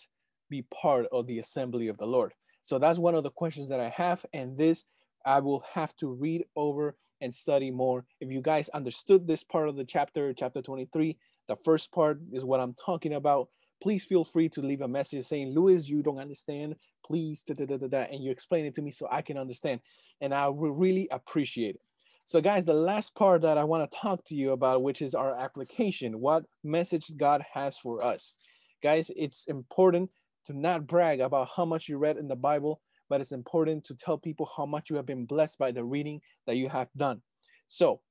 be 0.50 0.64
part 0.74 1.06
of 1.12 1.28
the 1.28 1.40
assembly 1.40 1.90
of 1.90 1.98
the 1.98 2.08
Lord. 2.08 2.34
So 2.62 2.80
that's 2.80 2.98
one 2.98 3.16
of 3.16 3.24
the 3.24 3.32
questions 3.32 3.70
that 3.70 3.80
I 3.80 3.90
have. 3.90 4.26
And 4.34 4.58
this 4.58 4.86
I 5.26 5.40
will 5.40 5.64
have 5.74 5.96
to 5.98 6.08
read 6.08 6.46
over 6.56 6.96
and 7.22 7.34
study 7.34 7.72
more. 7.72 8.06
If 8.22 8.32
you 8.32 8.42
guys 8.42 8.70
understood 8.70 9.28
this 9.28 9.44
part 9.44 9.70
of 9.70 9.76
the 9.76 9.84
chapter, 9.84 10.34
chapter 10.34 10.62
23, 10.62 11.18
the 11.48 11.56
first 11.56 11.92
part 11.92 12.20
is 12.32 12.46
what 12.46 12.60
I'm 12.60 12.74
talking 12.74 13.14
about. 13.14 13.50
Please 13.82 14.04
feel 14.04 14.26
free 14.26 14.50
to 14.50 14.62
leave 14.62 14.82
a 14.82 14.88
message 14.88 15.26
saying, 15.26 15.54
Luis, 15.54 15.88
you 15.88 16.04
don't 16.04 16.20
understand. 16.20 16.76
Please, 17.06 17.44
da, 17.44 17.54
da, 17.54 17.78
da, 17.78 18.00
and 18.12 18.24
you 18.24 18.30
explain 18.32 18.66
it 18.66 18.76
to 18.76 18.82
me 18.82 18.92
so 18.92 19.08
I 19.10 19.22
can 19.22 19.38
understand. 19.38 19.80
And 20.22 20.34
I 20.34 20.48
will 20.48 20.72
really 20.72 21.08
appreciate 21.12 21.76
it. 21.76 21.82
So, 22.26 22.42
guys, 22.42 22.66
the 22.66 22.74
last 22.74 23.16
part 23.16 23.42
that 23.42 23.58
I 23.58 23.64
want 23.64 23.90
to 23.90 23.98
talk 23.98 24.24
to 24.26 24.36
you 24.36 24.52
about, 24.52 24.84
which 24.84 25.02
is 25.02 25.16
our 25.16 25.36
application, 25.36 26.20
what 26.20 26.44
message 26.64 27.12
God 27.18 27.44
has 27.54 27.78
for 27.78 28.06
us. 28.06 28.36
Guys, 28.84 29.10
it's 29.16 29.46
important 29.46 30.12
to 30.46 30.54
not 30.54 30.86
brag 30.86 31.22
about 31.22 31.50
how 31.56 31.66
much 31.66 31.90
you 31.90 31.98
read 31.98 32.18
in 32.18 32.28
the 32.28 32.36
Bible, 32.36 32.82
but 33.10 33.22
it's 33.22 33.32
important 33.32 33.84
to 33.86 33.96
tell 33.96 34.18
people 34.18 34.50
how 34.56 34.66
much 34.66 34.90
you 34.90 34.96
have 34.96 35.06
been 35.06 35.26
blessed 35.26 35.58
by 35.58 35.72
the 35.72 35.84
reading 35.84 36.22
that 36.46 36.56
you 36.56 36.70
have 36.70 36.88
done. 36.96 37.22
So, 37.68 38.02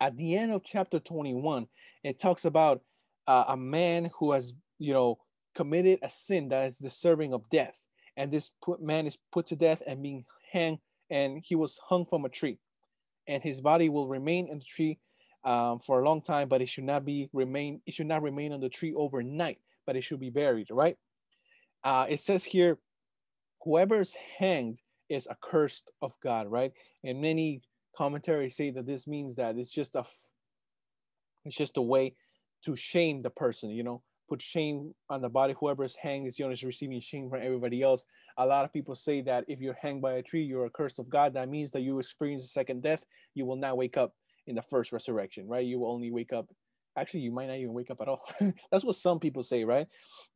at 0.00 0.16
the 0.16 0.36
end 0.36 0.52
of 0.52 0.62
chapter 0.64 1.00
21, 1.00 1.66
it 2.04 2.18
talks 2.18 2.44
about 2.44 2.82
uh, 3.26 3.44
a 3.48 3.56
man 3.56 4.10
who 4.18 4.32
has, 4.32 4.52
you 4.78 4.92
know, 4.92 5.18
committed 5.54 5.98
a 6.02 6.10
sin 6.10 6.48
that 6.48 6.66
is 6.68 6.78
deserving 6.78 7.32
of 7.32 7.48
death. 7.48 7.80
And 8.16 8.30
this 8.30 8.50
put, 8.62 8.80
man 8.80 9.06
is 9.06 9.18
put 9.32 9.46
to 9.46 9.56
death 9.56 9.82
and 9.86 10.02
being 10.02 10.24
hanged, 10.52 10.78
and 11.10 11.42
he 11.42 11.54
was 11.54 11.78
hung 11.82 12.06
from 12.06 12.24
a 12.24 12.28
tree. 12.28 12.58
And 13.26 13.42
his 13.42 13.60
body 13.60 13.88
will 13.88 14.06
remain 14.06 14.48
in 14.48 14.58
the 14.58 14.64
tree 14.64 14.98
um, 15.44 15.80
for 15.80 16.00
a 16.00 16.04
long 16.04 16.22
time, 16.22 16.48
but 16.48 16.62
it 16.62 16.68
should 16.68 16.84
not 16.84 17.04
be 17.04 17.28
remain. 17.32 17.80
It 17.86 17.94
should 17.94 18.06
not 18.06 18.22
remain 18.22 18.52
on 18.52 18.60
the 18.60 18.68
tree 18.68 18.94
overnight, 18.94 19.58
but 19.86 19.96
it 19.96 20.02
should 20.02 20.20
be 20.20 20.30
buried. 20.30 20.68
Right? 20.70 20.96
Uh, 21.82 22.06
it 22.08 22.20
says 22.20 22.44
here 22.44 22.78
whoever 23.66 24.00
is 24.00 24.14
hanged 24.38 24.78
is 25.08 25.26
accursed 25.26 25.90
of 26.00 26.14
God, 26.22 26.46
right? 26.46 26.72
And 27.04 27.20
many 27.20 27.62
commentaries 27.96 28.56
say 28.56 28.70
that 28.70 28.86
this 28.86 29.06
means 29.06 29.36
that 29.36 29.58
it's 29.58 29.70
just 29.70 29.96
a 29.96 30.04
it's 31.44 31.56
just 31.56 31.76
a 31.76 31.82
way 31.82 32.14
to 32.64 32.74
shame 32.76 33.20
the 33.20 33.30
person, 33.30 33.70
you 33.70 33.82
know, 33.82 34.02
put 34.28 34.40
shame 34.40 34.94
on 35.10 35.20
the 35.20 35.28
body. 35.28 35.54
Whoever 35.58 35.84
is 35.84 35.96
hanged 35.96 36.26
is, 36.26 36.38
you 36.38 36.44
know, 36.44 36.50
is 36.50 36.64
receiving 36.64 37.00
shame 37.00 37.28
from 37.28 37.42
everybody 37.42 37.82
else. 37.82 38.04
A 38.38 38.46
lot 38.46 38.64
of 38.64 38.72
people 38.72 38.94
say 38.94 39.20
that 39.22 39.44
if 39.48 39.60
you're 39.60 39.78
hanged 39.80 40.02
by 40.02 40.14
a 40.14 40.22
tree, 40.22 40.42
you're 40.42 40.66
accursed 40.66 40.98
of 40.98 41.08
God. 41.08 41.34
That 41.34 41.48
means 41.48 41.70
that 41.72 41.82
you 41.82 41.98
experience 41.98 42.44
a 42.44 42.48
second 42.48 42.82
death. 42.82 43.04
You 43.34 43.46
will 43.46 43.56
not 43.56 43.76
wake 43.76 43.96
up 43.96 44.14
in 44.46 44.56
the 44.56 44.62
first 44.62 44.92
resurrection, 44.92 45.48
right? 45.48 45.64
You 45.64 45.80
will 45.80 45.92
only 45.92 46.10
wake 46.10 46.32
up. 46.32 46.46
Actually, 46.96 47.20
you 47.20 47.30
might 47.30 47.46
not 47.46 47.58
even 47.58 47.74
wake 47.74 47.90
up 47.90 48.00
at 48.00 48.08
all. 48.08 48.22
That's 48.72 48.84
what 48.84 48.96
some 48.96 49.20
people 49.20 49.42
say, 49.42 49.64
right? 49.64 49.86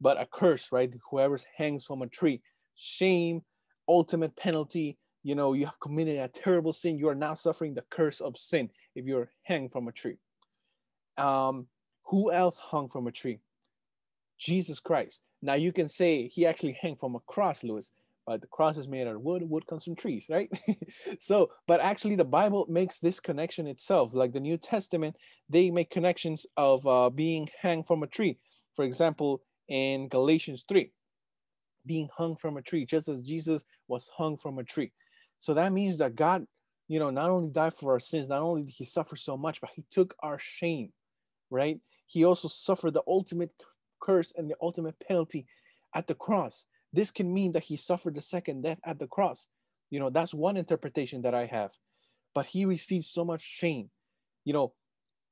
But 0.01 0.21
a 0.21 0.27
curse, 0.27 0.71
right? 0.71 0.93
Whoever 1.11 1.39
hangs 1.57 1.85
from 1.85 2.03
a 2.03 2.07
tree 2.07 2.43
shame, 2.77 3.43
ultimate 3.89 4.37
penalty. 4.37 4.99
You 5.23 5.35
know, 5.35 5.53
you 5.53 5.67
have 5.67 5.79
committed 5.81 6.19
a 6.19 6.29
terrible 6.29 6.73
sin. 6.73 6.99
You 6.99 7.09
are 7.09 7.15
now 7.15 7.35
suffering 7.35 7.75
the 7.75 7.85
curse 7.91 8.21
of 8.21 8.39
sin 8.39 8.71
if 8.95 9.05
you're 9.05 9.31
hanged 9.43 9.73
from 9.73 9.89
a 9.89 9.93
tree. 9.93 10.17
Um, 11.19 11.67
who 12.05 12.33
else 12.33 12.59
hung 12.59 12.89
from 12.89 13.07
a 13.07 13.13
tree? 13.13 13.41
Jesus 14.39 14.81
Christ. 14.81 15.21
Now 15.43 15.55
you 15.55 15.73
can 15.73 15.89
say 15.89 16.29
he 16.29 16.47
actually 16.47 16.77
hung 16.81 16.97
from 16.97 17.15
a 17.15 17.21
cross, 17.21 17.63
Luis. 17.63 17.91
but 18.27 18.41
the 18.41 18.47
cross 18.47 18.79
is 18.79 18.87
made 18.89 19.07
out 19.07 19.17
of 19.17 19.23
wood 19.23 19.43
wood 19.43 19.67
comes 19.67 19.85
from 19.85 19.97
trees 19.97 20.27
right 20.31 20.51
so 21.19 21.51
but 21.67 21.81
actually 21.81 22.15
the 22.15 22.25
bible 22.25 22.67
makes 22.69 23.01
this 23.01 23.19
connection 23.19 23.67
itself 23.67 24.15
like 24.15 24.33
the 24.33 24.41
new 24.41 24.57
testament 24.57 25.17
they 25.49 25.71
make 25.71 25.91
connections 25.91 26.47
of 26.57 26.87
uh, 26.87 27.11
being 27.11 27.49
hanged 27.61 27.87
from 27.87 28.03
a 28.03 28.07
tree 28.07 28.39
for 28.77 28.85
example 28.85 29.43
in 29.69 30.09
galatians 30.09 30.65
3 30.69 30.93
being 31.87 32.09
hung 32.17 32.37
from 32.37 32.57
a 32.57 32.63
tree 32.63 32.85
just 32.85 33.09
as 33.09 33.23
jesus 33.23 33.65
was 33.89 34.11
hung 34.15 34.37
from 34.37 34.59
a 34.59 34.65
tree 34.65 34.93
so 35.39 35.55
that 35.55 35.73
means 35.73 35.99
that 35.99 36.15
god 36.15 36.45
you 36.89 36.99
know 36.99 37.11
not 37.11 37.31
only 37.31 37.51
died 37.51 37.75
for 37.75 37.93
our 37.93 38.01
sins 38.01 38.29
not 38.29 38.43
only 38.43 38.63
did 38.63 38.73
he 38.73 38.85
suffer 38.85 39.17
so 39.17 39.37
much 39.37 39.61
but 39.61 39.71
he 39.75 39.85
took 39.91 40.15
our 40.21 40.39
shame 40.39 40.93
right 41.51 41.81
he 42.07 42.25
also 42.25 42.49
suffered 42.49 42.95
the 42.95 43.03
ultimate 43.07 43.51
curse 44.01 44.33
and 44.37 44.51
the 44.51 44.57
ultimate 44.61 44.99
penalty 45.01 45.47
at 45.95 46.07
the 46.07 46.15
cross 46.15 46.65
this 46.93 47.11
can 47.11 47.33
mean 47.33 47.53
that 47.53 47.63
he 47.63 47.77
suffered 47.77 48.15
the 48.15 48.23
second 48.23 48.63
death 48.63 48.81
at 48.85 48.99
the 48.99 49.07
cross. 49.07 49.47
You 49.91 50.01
know, 50.01 50.11
that's 50.11 50.35
one 50.35 50.57
interpretation 50.57 51.23
that 51.23 51.35
I 51.35 51.47
have. 51.47 51.73
But 52.35 52.47
he 52.47 52.65
received 52.65 53.07
so 53.07 53.25
much 53.25 53.43
shame. 53.43 53.91
You 54.45 54.53
know, 54.53 54.75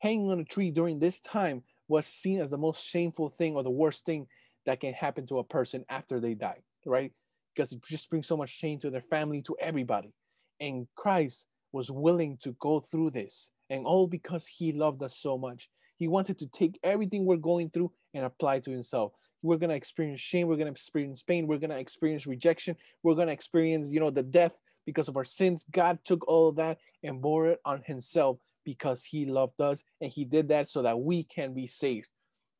hanging 0.01 0.31
on 0.31 0.41
a 0.41 0.45
tree 0.45 0.71
during 0.71 0.99
this 0.99 1.21
time 1.21 1.63
was 1.89 2.07
seen 2.07 2.41
as 2.41 2.51
the 2.51 2.59
most 2.59 2.85
shameful 2.85 3.29
thing 3.29 3.55
or 3.55 3.63
the 3.63 3.71
worst 3.71 4.05
thing 4.05 4.27
that 4.69 4.81
can 4.81 4.93
happen 4.93 5.27
to 5.27 5.39
a 5.39 5.45
person 5.45 5.83
after 5.89 6.21
they 6.21 6.35
die, 6.35 6.59
right? 6.85 7.11
Because 7.57 7.73
it 7.73 7.83
just 7.89 8.11
brings 8.11 8.27
so 8.27 8.37
much 8.37 8.51
shame 8.51 8.79
to 8.81 8.91
their 8.91 9.01
family, 9.01 9.41
to 9.43 9.57
everybody. 9.59 10.13
And 10.61 10.87
Christ 10.95 11.47
was 11.73 11.91
willing 11.91 12.37
to 12.43 12.55
go 12.61 12.79
through 12.79 13.13
this, 13.13 13.51
and 13.71 13.87
all 13.87 14.07
because 14.07 14.47
he 14.47 14.73
loved 14.73 15.03
us 15.03 15.17
so 15.17 15.39
much. 15.39 15.71
He 15.97 16.07
wanted 16.07 16.39
to 16.41 16.47
take 16.49 16.79
everything 16.83 17.25
we're 17.25 17.39
going 17.39 17.71
through 17.71 17.93
and 18.13 18.27
apply 18.27 18.61
to 18.61 18.71
himself 18.71 19.13
we're 19.43 19.57
to 19.57 19.71
experience 19.71 20.21
shame 20.21 20.49
we're 20.49 20.57
to 20.57 20.67
experience 20.67 21.23
pain 21.23 21.47
we're 21.47 21.59
to 21.59 21.79
experience 21.79 22.27
rejection 22.27 22.75
we're 23.05 23.15
to 23.15 23.31
experience 23.31 23.89
you 23.89 24.01
know 24.01 24.11
the 24.11 24.23
death 24.23 24.53
because 24.85 25.07
of 25.07 25.17
our 25.17 25.25
sins 25.25 25.65
god 25.71 25.97
took 26.05 26.27
all 26.27 26.49
of 26.49 26.57
that 26.57 26.79
and 27.05 27.23
bore 27.23 27.47
it 27.47 27.61
on 27.65 27.81
himself 27.85 28.39
because 28.65 29.05
he 29.05 29.27
loved 29.27 29.61
us 29.61 29.85
and 30.01 30.11
he 30.11 30.25
did 30.25 30.49
that 30.49 30.69
so 30.69 30.83
that 30.83 30.99
we 30.99 31.23
can 31.23 31.55
be 31.55 31.69
saved 31.69 32.09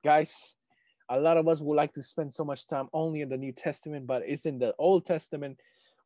guys 0.05 0.55
a 1.11 1.19
lot 1.19 1.37
of 1.37 1.49
us 1.49 1.61
would 1.61 1.77
like 1.77 1.93
to 1.93 2.03
spend 2.03 2.33
so 2.33 2.45
much 2.45 2.67
time 2.67 2.89
only 2.93 3.21
in 3.21 3.29
the 3.29 3.37
new 3.37 3.53
testament 3.53 4.07
but 4.07 4.23
it's 4.27 4.47
in 4.47 4.59
the 4.59 4.75
old 4.79 5.05
testament 5.05 5.59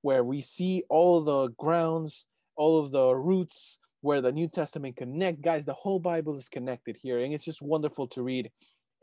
where 0.02 0.25
we 0.25 0.40
see 0.40 0.82
all 0.88 1.21
the 1.21 1.49
grounds 1.59 2.26
all 2.56 2.78
of 2.78 2.90
the 2.90 3.14
roots 3.14 3.78
where 4.00 4.21
the 4.21 4.32
new 4.32 4.49
testament 4.49 4.97
connect 4.97 5.40
guys 5.42 5.64
the 5.64 5.73
whole 5.73 5.99
bible 5.99 6.37
is 6.37 6.49
connected 6.49 6.97
here 7.00 7.21
and 7.21 7.32
it's 7.32 7.44
just 7.44 7.62
wonderful 7.62 8.06
to 8.06 8.23
read 8.23 8.50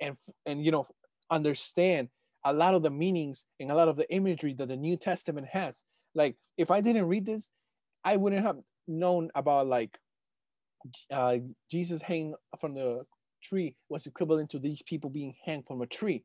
and 0.01 0.15
and 0.45 0.63
you 0.63 0.71
know 0.71 0.85
understand 1.31 2.09
a 2.45 2.53
lot 2.53 2.73
of 2.73 2.83
the 2.83 2.89
meanings 2.89 3.45
and 3.59 3.71
a 3.71 3.75
lot 3.75 3.87
of 3.87 3.95
the 3.95 4.11
imagery 4.13 4.53
that 4.53 4.67
the 4.67 4.77
New 4.77 4.97
Testament 4.97 5.47
has. 5.51 5.83
Like, 6.15 6.35
if 6.57 6.71
I 6.71 6.81
didn't 6.81 7.07
read 7.07 7.25
this, 7.25 7.49
I 8.03 8.17
wouldn't 8.17 8.45
have 8.45 8.57
known 8.87 9.29
about 9.35 9.67
like 9.67 9.97
uh, 11.11 11.37
Jesus 11.69 12.01
hanging 12.01 12.35
from 12.59 12.73
the 12.73 13.03
tree 13.41 13.75
was 13.89 14.05
equivalent 14.05 14.49
to 14.51 14.59
these 14.59 14.81
people 14.81 15.09
being 15.09 15.35
hanged 15.45 15.65
from 15.67 15.81
a 15.81 15.87
tree, 15.87 16.23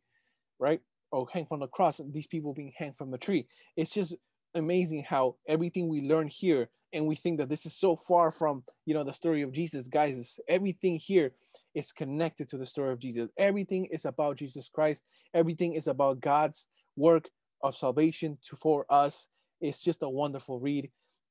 right? 0.59 0.81
Or 1.13 1.27
hanged 1.33 1.49
from 1.49 1.61
the 1.61 1.69
cross, 1.69 2.01
these 2.13 2.27
people 2.27 2.53
being 2.53 2.73
hanged 2.77 2.97
from 2.97 3.13
a 3.15 3.19
tree. 3.19 3.47
It's 3.77 3.91
just 3.91 4.15
amazing 4.55 5.05
how 5.05 5.37
everything 5.49 5.89
we 5.89 6.01
learn 6.03 6.29
here 6.29 6.69
and 6.93 7.07
we 7.07 7.17
think 7.17 7.39
that 7.39 7.49
this 7.49 7.67
is 7.67 7.75
so 7.75 7.97
far 7.97 8.31
from 8.31 8.63
you 8.87 8.95
know 8.95 9.03
the 9.03 9.13
story 9.13 9.43
of 9.43 9.53
jesus. 9.53 9.89
Guys 9.89 10.39
everything 10.49 10.97
here 10.97 11.33
is 11.75 11.93
connected 11.93 12.49
to 12.49 12.57
the 12.57 12.67
story 12.67 12.93
of 12.93 13.01
jesus. 13.01 13.31
Everything 13.37 13.87
is 13.87 14.05
about 14.05 14.37
jesus 14.37 14.69
christ. 14.69 15.05
Everything 15.35 15.73
is 15.73 15.89
about 15.89 16.21
god's 16.21 16.67
work 16.97 17.29
of 17.63 17.77
salvation 17.77 18.39
to, 18.49 18.55
for 18.55 18.87
us. 18.89 19.27
It's 19.61 19.81
just 19.81 20.03
a 20.03 20.09
wonderful 20.09 20.61
read 20.61 20.91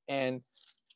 and 0.10 0.42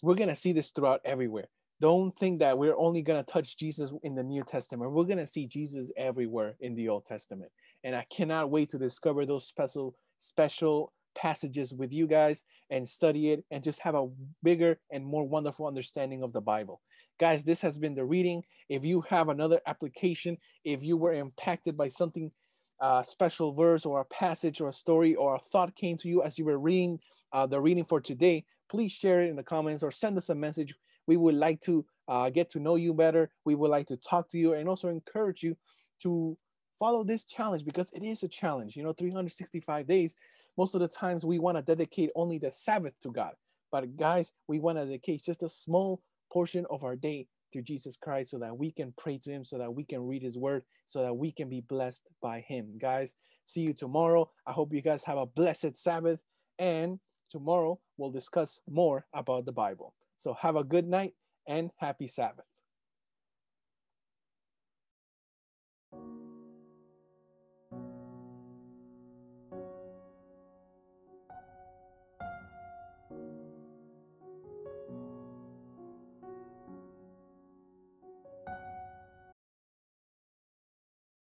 we're 0.01 0.15
going 0.15 0.29
to 0.29 0.35
see 0.35 0.51
this 0.51 0.71
throughout 0.71 1.01
everywhere 1.05 1.47
don't 1.79 2.15
think 2.15 2.39
that 2.39 2.57
we're 2.57 2.77
only 2.77 3.01
going 3.01 3.23
to 3.23 3.31
touch 3.31 3.57
jesus 3.57 3.93
in 4.03 4.15
the 4.15 4.23
new 4.23 4.43
testament 4.43 4.91
we're 4.91 5.03
going 5.03 5.17
to 5.17 5.27
see 5.27 5.45
jesus 5.47 5.91
everywhere 5.97 6.55
in 6.59 6.75
the 6.75 6.89
old 6.89 7.05
testament 7.05 7.51
and 7.83 7.95
i 7.95 8.05
cannot 8.09 8.49
wait 8.49 8.69
to 8.69 8.77
discover 8.77 9.25
those 9.25 9.45
special 9.45 9.95
special 10.19 10.91
passages 11.17 11.73
with 11.73 11.91
you 11.91 12.07
guys 12.07 12.43
and 12.69 12.87
study 12.87 13.31
it 13.31 13.43
and 13.51 13.63
just 13.63 13.79
have 13.79 13.95
a 13.95 14.07
bigger 14.43 14.77
and 14.91 15.03
more 15.03 15.27
wonderful 15.27 15.65
understanding 15.65 16.21
of 16.21 16.31
the 16.31 16.41
Bible. 16.41 16.79
Guys, 17.19 17.43
this 17.43 17.59
has 17.61 17.77
been 17.77 17.95
the 17.95 18.05
reading. 18.05 18.43
If 18.69 18.85
you 18.85 19.01
have 19.09 19.29
another 19.29 19.59
application, 19.65 20.37
if 20.63 20.83
you 20.83 20.95
were 20.95 21.13
impacted 21.13 21.75
by 21.75 21.87
something 21.87 22.31
uh, 22.79 23.01
special 23.01 23.53
verse 23.53 23.87
or 23.87 24.01
a 24.01 24.05
passage 24.05 24.61
or 24.61 24.69
a 24.69 24.73
story 24.73 25.15
or 25.15 25.35
a 25.35 25.39
thought 25.39 25.75
came 25.75 25.97
to 25.97 26.07
you 26.07 26.21
as 26.21 26.37
you 26.37 26.45
were 26.45 26.59
reading 26.59 26.99
uh, 27.33 27.47
the 27.47 27.59
reading 27.59 27.83
for 27.83 27.99
today, 27.99 28.45
please 28.69 28.91
share 28.91 29.21
it 29.21 29.29
in 29.29 29.35
the 29.35 29.43
comments 29.43 29.81
or 29.81 29.91
send 29.91 30.17
us 30.17 30.29
a 30.29 30.35
message. 30.35 30.75
We 31.07 31.17
would 31.17 31.35
like 31.35 31.61
to 31.61 31.85
uh, 32.07 32.29
get 32.29 32.49
to 32.51 32.59
know 32.59 32.75
you 32.75 32.93
better. 32.93 33.29
We 33.45 33.55
would 33.55 33.71
like 33.71 33.87
to 33.87 33.97
talk 33.97 34.29
to 34.29 34.37
you 34.37 34.53
and 34.53 34.69
also 34.69 34.89
encourage 34.89 35.43
you 35.43 35.57
to 36.03 36.37
follow 36.77 37.03
this 37.03 37.25
challenge 37.25 37.65
because 37.65 37.91
it 37.93 38.03
is 38.03 38.23
a 38.23 38.27
challenge. 38.27 38.75
You 38.75 38.83
know, 38.83 38.93
365 38.93 39.87
days 39.87 40.15
most 40.57 40.73
of 40.73 40.81
the 40.81 40.87
times 40.87 41.25
we 41.25 41.39
want 41.39 41.57
to 41.57 41.63
dedicate 41.63 42.11
only 42.15 42.39
the 42.39 42.51
Sabbath 42.51 42.99
to 43.01 43.11
God. 43.11 43.33
But 43.71 43.95
guys, 43.95 44.31
we 44.47 44.59
want 44.59 44.77
to 44.77 44.85
dedicate 44.85 45.23
just 45.23 45.43
a 45.43 45.49
small 45.49 46.01
portion 46.31 46.65
of 46.69 46.83
our 46.83 46.95
day 46.95 47.27
to 47.53 47.61
Jesus 47.61 47.95
Christ 47.95 48.31
so 48.31 48.39
that 48.39 48.57
we 48.57 48.71
can 48.71 48.93
pray 48.97 49.17
to 49.19 49.31
him, 49.31 49.45
so 49.45 49.57
that 49.57 49.73
we 49.73 49.83
can 49.83 50.01
read 50.01 50.21
his 50.21 50.37
word, 50.37 50.63
so 50.85 51.01
that 51.03 51.13
we 51.13 51.31
can 51.31 51.49
be 51.49 51.61
blessed 51.61 52.07
by 52.21 52.41
him. 52.41 52.77
Guys, 52.79 53.15
see 53.45 53.61
you 53.61 53.73
tomorrow. 53.73 54.29
I 54.45 54.51
hope 54.51 54.73
you 54.73 54.81
guys 54.81 55.03
have 55.03 55.17
a 55.17 55.25
blessed 55.25 55.75
Sabbath. 55.75 56.21
And 56.59 56.99
tomorrow 57.29 57.79
we'll 57.97 58.11
discuss 58.11 58.59
more 58.67 59.05
about 59.13 59.45
the 59.45 59.51
Bible. 59.51 59.93
So 60.17 60.33
have 60.35 60.55
a 60.55 60.63
good 60.63 60.87
night 60.87 61.13
and 61.47 61.71
happy 61.77 62.07
Sabbath. 62.07 62.45